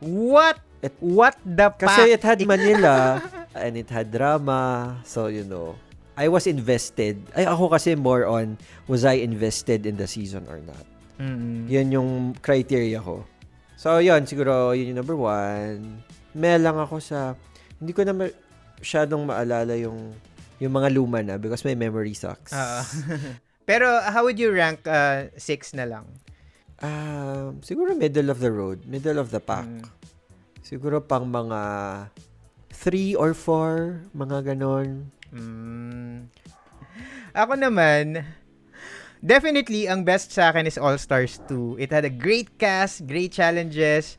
What? 0.00 0.60
It, 0.78 0.94
what 1.02 1.34
the 1.42 1.74
Kasi 1.74 2.14
it 2.14 2.22
had 2.22 2.38
Manila 2.46 3.18
and 3.54 3.74
it 3.74 3.90
had 3.90 4.14
drama. 4.14 4.94
So, 5.02 5.26
you 5.26 5.42
know, 5.42 5.74
I 6.18 6.26
was 6.26 6.46
invested. 6.46 7.18
Ay, 7.34 7.46
ako 7.46 7.70
kasi 7.74 7.94
more 7.94 8.26
on, 8.26 8.58
was 8.86 9.06
I 9.06 9.22
invested 9.22 9.86
in 9.86 9.98
the 9.98 10.06
season 10.06 10.46
or 10.50 10.58
not? 10.62 10.86
Mm-hmm. 11.18 11.66
Yun 11.66 11.86
yung 11.90 12.10
criteria 12.42 13.02
ko. 13.02 13.26
So, 13.78 13.98
yun, 14.02 14.26
siguro, 14.26 14.74
yun 14.74 14.94
yung 14.94 14.98
number 15.02 15.14
one. 15.14 16.02
May 16.34 16.58
lang 16.58 16.78
ako 16.78 16.98
sa, 16.98 17.34
hindi 17.78 17.94
ko 17.94 18.02
na 18.02 18.14
masyadong 18.14 19.26
maalala 19.26 19.74
yung, 19.78 20.14
yung 20.58 20.74
mga 20.74 20.90
luma 20.94 21.22
na 21.22 21.38
because 21.38 21.62
my 21.62 21.74
memory 21.78 22.14
sucks. 22.14 22.50
Uh, 22.50 22.82
pero, 23.70 24.02
how 24.02 24.26
would 24.26 24.38
you 24.38 24.50
rank 24.50 24.82
uh, 24.86 25.30
six 25.38 25.74
na 25.74 25.86
lang? 25.86 26.06
Um, 26.78 27.58
siguro 27.60 27.90
middle 27.98 28.30
of 28.30 28.38
the 28.38 28.54
road, 28.54 28.86
middle 28.86 29.18
of 29.18 29.34
the 29.34 29.42
pack. 29.42 29.66
Mm. 29.66 29.86
Siguro 30.62 31.02
pang 31.02 31.26
mga 31.26 31.60
3 32.70 33.18
or 33.18 33.34
4, 33.34 34.14
mga 34.14 34.54
ganon. 34.54 35.10
Mm. 35.34 36.30
Ako 37.34 37.58
naman, 37.58 38.22
definitely 39.18 39.90
ang 39.90 40.06
best 40.06 40.30
sa 40.30 40.54
akin 40.54 40.70
is 40.70 40.78
All 40.78 40.94
Stars 40.94 41.42
2. 41.50 41.82
It 41.82 41.90
had 41.90 42.06
a 42.06 42.12
great 42.12 42.54
cast, 42.62 43.10
great 43.10 43.34
challenges, 43.34 44.14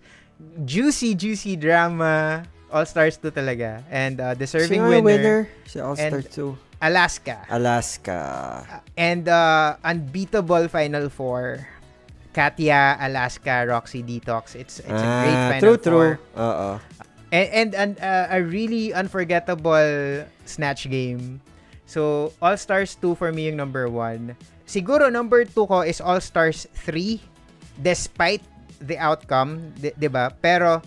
juicy, 0.67 1.15
juicy 1.15 1.55
drama. 1.55 2.43
All 2.69 2.83
Stars 2.83 3.15
2 3.23 3.31
talaga. 3.31 3.81
And 3.87 4.19
uh, 4.19 4.35
deserving 4.35 4.83
winner. 4.83 5.01
winner. 5.01 5.39
Si 5.63 5.79
All 5.79 5.95
Stars 5.95 6.27
2. 6.35 6.83
Alaska. 6.83 7.47
Alaska. 7.47 8.21
And 8.95 9.27
uh, 9.27 9.79
unbeatable 9.83 10.67
Final 10.67 11.07
Four. 11.07 11.78
Katya, 12.33 12.97
Alaska, 13.01 13.65
Roxy 13.67 14.03
Detox. 14.03 14.55
It's 14.55 14.79
it's 14.79 15.01
a 15.01 15.09
great 15.21 15.37
ah, 15.37 15.49
Final 15.57 15.77
true, 15.77 15.77
Four. 15.77 15.81
True, 15.81 16.17
true. 16.35 16.43
Oo. 16.43 16.71
And, 17.29 17.49
and, 17.53 17.71
and 17.77 17.91
uh, 18.01 18.25
a 18.33 18.41
really 18.41 18.89
unforgettable 18.89 20.25
Snatch 20.49 20.89
game. 20.89 21.41
So, 21.85 22.33
All 22.41 22.57
Stars 22.57 22.97
2 22.97 23.13
for 23.13 23.29
me 23.29 23.53
yung 23.53 23.57
number 23.57 23.85
1. 23.85 24.33
Siguro 24.65 25.09
number 25.13 25.45
2 25.45 25.53
ko 25.65 25.81
is 25.85 26.01
All 26.01 26.21
Stars 26.21 26.65
3 26.73 27.21
despite 27.81 28.41
the 28.81 28.97
outcome, 28.97 29.73
'di 29.77 30.09
ba? 30.09 30.29
Pero 30.41 30.81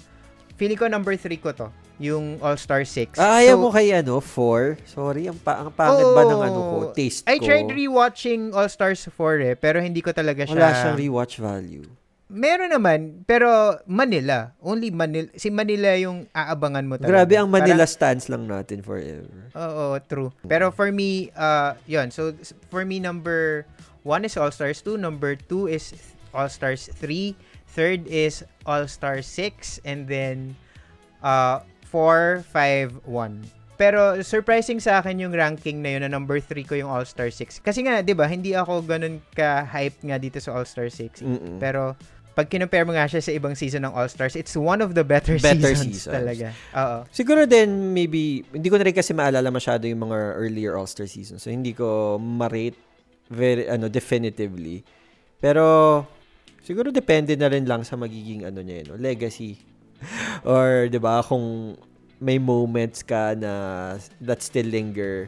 feeling 0.56 0.78
ko 0.78 0.86
number 0.86 1.14
3 1.18 1.38
ko 1.42 1.50
to 1.50 1.68
yung 2.00 2.38
All-Star 2.40 2.84
6. 2.84 3.20
Ah, 3.20 3.42
ayaw 3.44 3.56
so, 3.56 3.62
mo 3.64 3.68
kay 3.72 3.92
ano, 3.92 4.20
4? 4.20 4.88
Sorry, 4.88 5.28
ang, 5.28 5.38
pa- 5.40 5.60
ang 5.60 5.70
pangit 5.72 6.06
oh, 6.06 6.14
ba 6.16 6.22
ng 6.24 6.42
ano 6.42 6.60
ko, 6.60 6.76
taste 6.96 7.26
I 7.28 7.36
ko. 7.36 7.44
I 7.44 7.48
tried 7.48 7.70
rewatching 7.72 8.56
All-Stars 8.56 9.08
4 9.10 9.52
eh, 9.52 9.54
pero 9.54 9.78
hindi 9.82 10.00
ko 10.00 10.12
talaga 10.12 10.48
siya... 10.48 10.56
Wala 10.56 10.72
siyang 10.72 10.98
rewatch 10.98 11.36
value. 11.38 11.84
Meron 12.32 12.72
naman, 12.72 13.28
pero 13.28 13.76
Manila. 13.84 14.56
Only 14.64 14.88
Manila. 14.88 15.28
Si 15.36 15.52
Manila 15.52 15.92
yung 16.00 16.24
aabangan 16.32 16.88
mo 16.88 16.96
talaga. 16.96 17.12
Grabe, 17.12 17.34
ang 17.36 17.52
Manila 17.52 17.84
Parang, 17.84 17.92
stands 17.92 18.24
lang 18.32 18.48
natin 18.48 18.80
forever. 18.80 19.52
Oo, 19.52 20.00
true. 20.08 20.32
Pero 20.48 20.72
for 20.72 20.88
me, 20.88 21.28
uh, 21.36 21.76
yun. 21.84 22.08
So, 22.08 22.32
for 22.72 22.88
me, 22.88 23.04
number 23.04 23.68
1 24.08 24.24
is 24.24 24.40
All-Stars 24.40 24.80
2. 24.80 24.96
Number 24.96 25.36
2 25.36 25.68
is 25.68 25.92
All-Stars 26.32 26.88
3. 26.96 27.36
Third 27.68 28.08
is 28.08 28.48
All-Stars 28.64 29.28
6. 29.28 29.84
And 29.84 30.08
then, 30.08 30.56
uh, 31.20 31.60
4, 31.92 32.40
5, 32.48 33.04
1. 33.04 33.76
Pero 33.76 34.16
surprising 34.24 34.80
sa 34.80 35.04
akin 35.04 35.20
yung 35.20 35.34
ranking 35.36 35.84
na 35.84 35.96
yun 35.96 36.02
na 36.06 36.10
number 36.10 36.40
3 36.40 36.64
ko 36.64 36.72
yung 36.72 36.88
All-Star 36.88 37.28
6. 37.28 37.60
Kasi 37.60 37.84
nga, 37.84 38.00
'di 38.00 38.14
ba, 38.16 38.24
hindi 38.30 38.56
ako 38.56 38.80
ganun 38.86 39.20
ka-hype 39.36 40.00
nga 40.06 40.16
dito 40.16 40.40
sa 40.40 40.56
All-Star 40.56 40.88
6. 40.88 41.20
Mm-mm. 41.20 41.56
Pero 41.60 41.98
pag 42.32 42.48
kinumpare 42.48 42.88
mo 42.88 42.96
nga 42.96 43.04
siya 43.04 43.20
sa 43.20 43.32
ibang 43.32 43.52
season 43.52 43.84
ng 43.84 43.92
All-Stars, 43.92 44.40
it's 44.40 44.56
one 44.56 44.80
of 44.80 44.96
the 44.96 45.04
better, 45.04 45.36
better 45.36 45.76
seasons, 45.76 46.08
seasons 46.08 46.14
talaga. 46.16 46.48
Oo. 46.72 46.98
Siguro 47.12 47.44
din 47.44 47.92
maybe 47.92 48.40
hindi 48.56 48.68
ko 48.72 48.80
na 48.80 48.88
rin 48.88 48.96
kasi 48.96 49.12
maalala 49.12 49.52
masyado 49.52 49.84
yung 49.84 50.08
mga 50.08 50.40
earlier 50.40 50.72
All-Star 50.78 51.04
seasons. 51.04 51.44
So 51.44 51.52
hindi 51.52 51.76
ko 51.76 52.16
ma-rate 52.16 52.78
very 53.28 53.68
ano 53.68 53.92
definitively. 53.92 54.80
Pero 55.42 56.06
siguro 56.64 56.88
depende 56.88 57.36
na 57.36 57.52
rin 57.52 57.68
lang 57.68 57.84
sa 57.84 58.00
magiging 58.00 58.48
ano 58.48 58.64
niya, 58.64 58.88
no, 58.88 58.96
legacy 58.96 59.71
Or, 60.48 60.88
di 60.88 60.98
ba, 60.98 61.22
kung 61.22 61.76
may 62.22 62.38
moments 62.38 63.02
ka 63.02 63.34
na 63.34 63.52
that 64.22 64.42
still 64.42 64.66
linger 64.66 65.26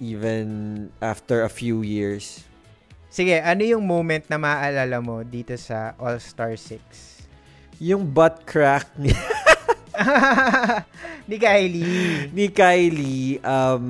even 0.00 0.88
after 1.00 1.44
a 1.44 1.50
few 1.52 1.80
years. 1.84 2.44
Sige, 3.10 3.36
ano 3.42 3.64
yung 3.64 3.84
moment 3.84 4.24
na 4.30 4.38
maaalala 4.38 5.02
mo 5.02 5.20
dito 5.26 5.56
sa 5.58 5.92
All-Star 5.98 6.56
6? 6.56 6.80
Yung 7.80 8.06
butt 8.06 8.44
crack 8.46 8.86
ni... 8.96 9.10
ni 11.30 11.36
Kylie. 11.36 12.30
Ni 12.32 12.46
Kylie, 12.48 13.42
um, 13.42 13.86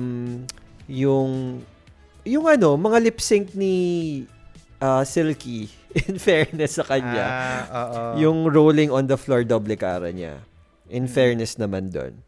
yung, 0.89 1.61
yung 2.25 2.45
ano, 2.49 2.75
mga 2.75 2.97
lip 2.97 3.19
sync 3.21 3.53
ni 3.55 3.75
uh, 4.81 5.05
Silky 5.05 5.69
in 6.09 6.17
fairness 6.17 6.81
sa 6.81 6.83
kanya. 6.83 7.25
Ah, 7.69 8.13
yung 8.17 8.49
rolling 8.49 8.89
on 8.89 9.07
the 9.07 9.15
floor 9.15 9.45
double 9.45 9.77
cara 9.77 10.09
niya. 10.11 10.41
In 10.91 11.07
hmm. 11.07 11.13
fairness 11.13 11.55
naman 11.55 11.93
doon. 11.93 12.19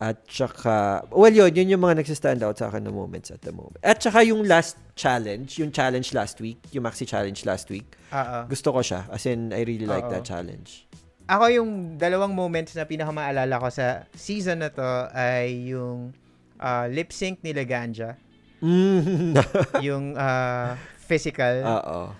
At 0.00 0.24
saka, 0.24 1.04
well 1.12 1.28
yun, 1.28 1.52
yun 1.52 1.76
yung 1.76 1.84
mga 1.84 2.00
nagsistand 2.00 2.40
out 2.40 2.56
sa 2.56 2.72
akin 2.72 2.88
na 2.88 2.88
moments 2.88 3.28
at 3.28 3.44
the 3.44 3.52
moment. 3.52 3.76
At 3.84 4.00
saka 4.00 4.24
yung 4.24 4.48
last 4.48 4.80
challenge, 4.96 5.60
yung 5.60 5.68
challenge 5.68 6.16
last 6.16 6.40
week, 6.40 6.56
yung 6.72 6.88
maxi 6.88 7.04
challenge 7.04 7.44
last 7.44 7.68
week, 7.68 7.84
Uh-oh. 8.08 8.48
gusto 8.48 8.72
ko 8.72 8.80
siya. 8.80 9.04
As 9.12 9.28
in, 9.28 9.52
I 9.52 9.60
really 9.68 9.84
like 9.84 10.08
Uh-oh. 10.08 10.16
that 10.16 10.24
challenge. 10.24 10.88
Ako 11.28 11.52
yung 11.52 12.00
dalawang 12.00 12.32
moments 12.32 12.72
na 12.80 12.88
pinakamaalala 12.88 13.60
ko 13.60 13.68
sa 13.68 14.08
season 14.16 14.64
na 14.64 14.72
to 14.72 14.88
ay 15.12 15.68
yung 15.68 16.16
uh, 16.56 16.88
lip 16.88 17.12
sync 17.12 17.44
ni 17.44 17.52
Laganja. 17.52 18.16
Mm. 18.64 19.36
yung 19.86 20.16
uh, 20.16 20.80
physical. 21.10 21.66
Oo. 21.66 22.14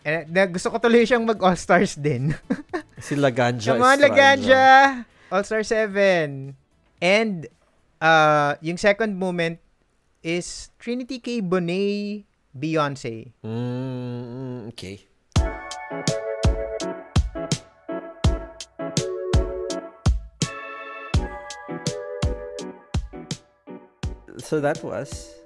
And 0.00 0.32
na, 0.32 0.48
gusto 0.48 0.72
ko 0.72 0.80
tuloy 0.80 1.04
siyang 1.04 1.28
mag 1.28 1.36
All-Stars 1.36 2.00
din. 2.00 2.32
si 3.04 3.12
Laganja 3.20 3.76
Come 3.76 3.84
on, 3.84 4.00
Laganja! 4.00 4.64
All-Star 5.28 5.60
7. 5.60 6.56
And, 7.04 7.36
uh, 8.00 8.56
yung 8.64 8.80
second 8.80 9.20
moment 9.20 9.60
is 10.24 10.72
Trinity 10.80 11.20
K. 11.20 11.44
Bonet, 11.44 12.24
Beyonce. 12.56 13.36
Mm, 13.44 14.72
okay. 14.72 15.04
So 24.40 24.58
that 24.58 24.82
was 24.82 25.39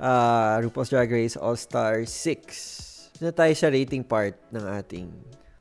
uh, 0.00 0.60
RuPaul's 0.60 0.90
Drag 0.90 1.10
Race 1.10 1.36
All-Star 1.36 2.04
6. 2.04 3.20
Na 3.20 3.32
tayo 3.32 3.52
sa 3.56 3.72
rating 3.72 4.04
part 4.04 4.36
ng 4.52 4.64
ating 4.76 5.08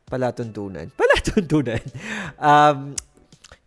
palatuntunan. 0.05 0.91
Palatuntunan. 0.99 1.81
Um, 2.37 2.95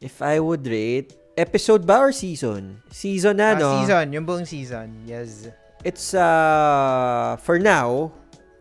if 0.01 0.21
I 0.21 0.39
would 0.39 0.65
rate, 0.67 1.17
episode 1.37 1.87
ba 1.89 1.99
or 2.05 2.13
season? 2.13 2.85
Season 2.93 3.37
na, 3.37 3.57
uh, 3.57 3.59
no? 3.59 3.71
Season. 3.83 4.07
Yung 4.13 4.27
buong 4.29 4.47
season. 4.47 5.09
Yes. 5.09 5.49
It's, 5.85 6.13
uh, 6.13 7.39
for 7.41 7.59
now, 7.59 8.13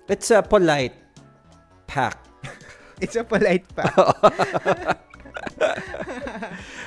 it's 0.07 0.31
a 0.31 0.41
polite 0.41 0.95
pack. 1.85 2.15
it's 3.03 3.17
a 3.17 3.23
polite 3.23 3.67
pack. 3.75 3.91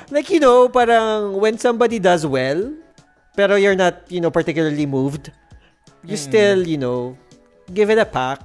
like, 0.09 0.29
you 0.31 0.39
know, 0.39 0.69
parang 0.69 1.37
when 1.37 1.57
somebody 1.57 1.99
does 1.99 2.25
well, 2.25 2.73
pero 3.35 3.55
you're 3.55 3.75
not, 3.75 4.05
you 4.11 4.21
know, 4.21 4.31
particularly 4.31 4.85
moved, 4.85 5.31
you 6.03 6.15
mm. 6.15 6.21
still, 6.21 6.67
you 6.67 6.77
know, 6.77 7.17
give 7.73 7.89
it 7.89 7.97
a 7.97 8.05
pack 8.05 8.41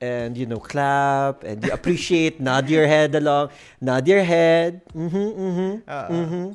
and, 0.00 0.36
you 0.36 0.46
know, 0.46 0.58
clap 0.58 1.42
and 1.44 1.64
you 1.64 1.72
appreciate, 1.72 2.40
nod 2.44 2.68
your 2.68 2.86
head 2.86 3.14
along, 3.14 3.50
nod 3.80 4.06
your 4.06 4.22
head. 4.22 4.82
Mm-hmm, 4.94 5.16
mm-hmm, 5.16 5.72
uh 5.86 6.08
mm-hmm. 6.08 6.46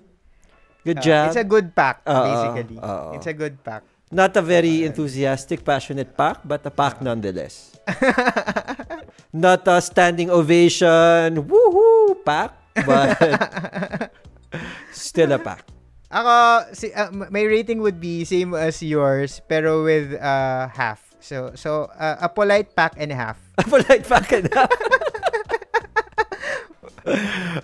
Good 0.84 1.00
uh, 1.00 1.02
job. 1.02 1.28
It's 1.28 1.40
a 1.40 1.48
good 1.48 1.76
pack, 1.76 2.02
uh 2.06 2.24
basically. 2.28 2.80
It's 3.16 3.28
a 3.28 3.34
good 3.34 3.64
pack. 3.64 3.84
Not 4.14 4.38
a 4.38 4.46
very 4.46 4.86
enthusiastic, 4.86 5.66
passionate 5.66 6.16
pack, 6.16 6.46
but 6.46 6.62
a 6.66 6.70
pack 6.70 7.02
nonetheless. 7.02 7.74
Not 9.34 9.68
a 9.68 9.82
standing 9.82 10.30
ovation, 10.30 11.42
woohoo 11.42 12.22
pack, 12.22 12.54
but 12.86 14.14
still 14.94 15.32
a 15.32 15.40
pack. 15.40 15.66
Ako, 16.14 16.70
si, 16.78 16.94
uh, 16.94 17.10
my 17.10 17.42
rating 17.42 17.82
would 17.82 17.98
be 17.98 18.22
same 18.22 18.54
as 18.54 18.86
yours, 18.86 19.42
pero 19.50 19.82
with 19.82 20.14
uh, 20.22 20.70
half. 20.70 21.02
So, 21.18 21.58
so 21.58 21.90
uh, 21.98 22.22
a 22.22 22.30
polite 22.30 22.78
pack 22.78 22.94
and 23.02 23.10
a 23.10 23.18
half. 23.18 23.42
A 23.58 23.64
polite 23.66 24.06
pack 24.06 24.30
and 24.34 24.46
a 24.46 24.54
half. 24.54 24.72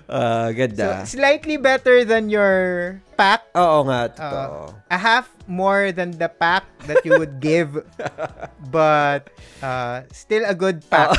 uh, 0.10 0.50
ganda. 0.58 1.06
So, 1.06 1.22
slightly 1.22 1.58
better 1.58 2.02
than 2.06 2.30
your 2.34 3.02
pack. 3.18 3.46
Oo 3.54 3.86
nga, 3.86 4.10
totoo. 4.18 4.74
Uh, 4.74 4.94
a 4.94 4.98
half 4.98 5.30
more 5.46 5.94
than 5.94 6.18
the 6.18 6.30
pack 6.30 6.66
that 6.90 7.06
you 7.06 7.18
would 7.22 7.38
give, 7.38 7.86
but 8.74 9.30
uh, 9.62 10.10
still 10.10 10.42
a 10.46 10.56
good 10.58 10.82
pack. 10.90 11.14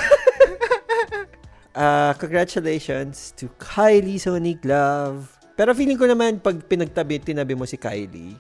uh, 1.79 2.15
congratulations 2.19 3.35
to 3.39 3.47
Kylie 3.63 4.19
Sonic 4.19 4.65
Love 4.67 5.40
pero 5.61 5.77
feeling 5.77 6.01
ko 6.01 6.09
naman, 6.09 6.41
pag 6.41 6.57
pinagtabi, 6.65 7.21
tinabi 7.21 7.53
mo 7.53 7.69
si 7.69 7.77
Kylie, 7.77 8.33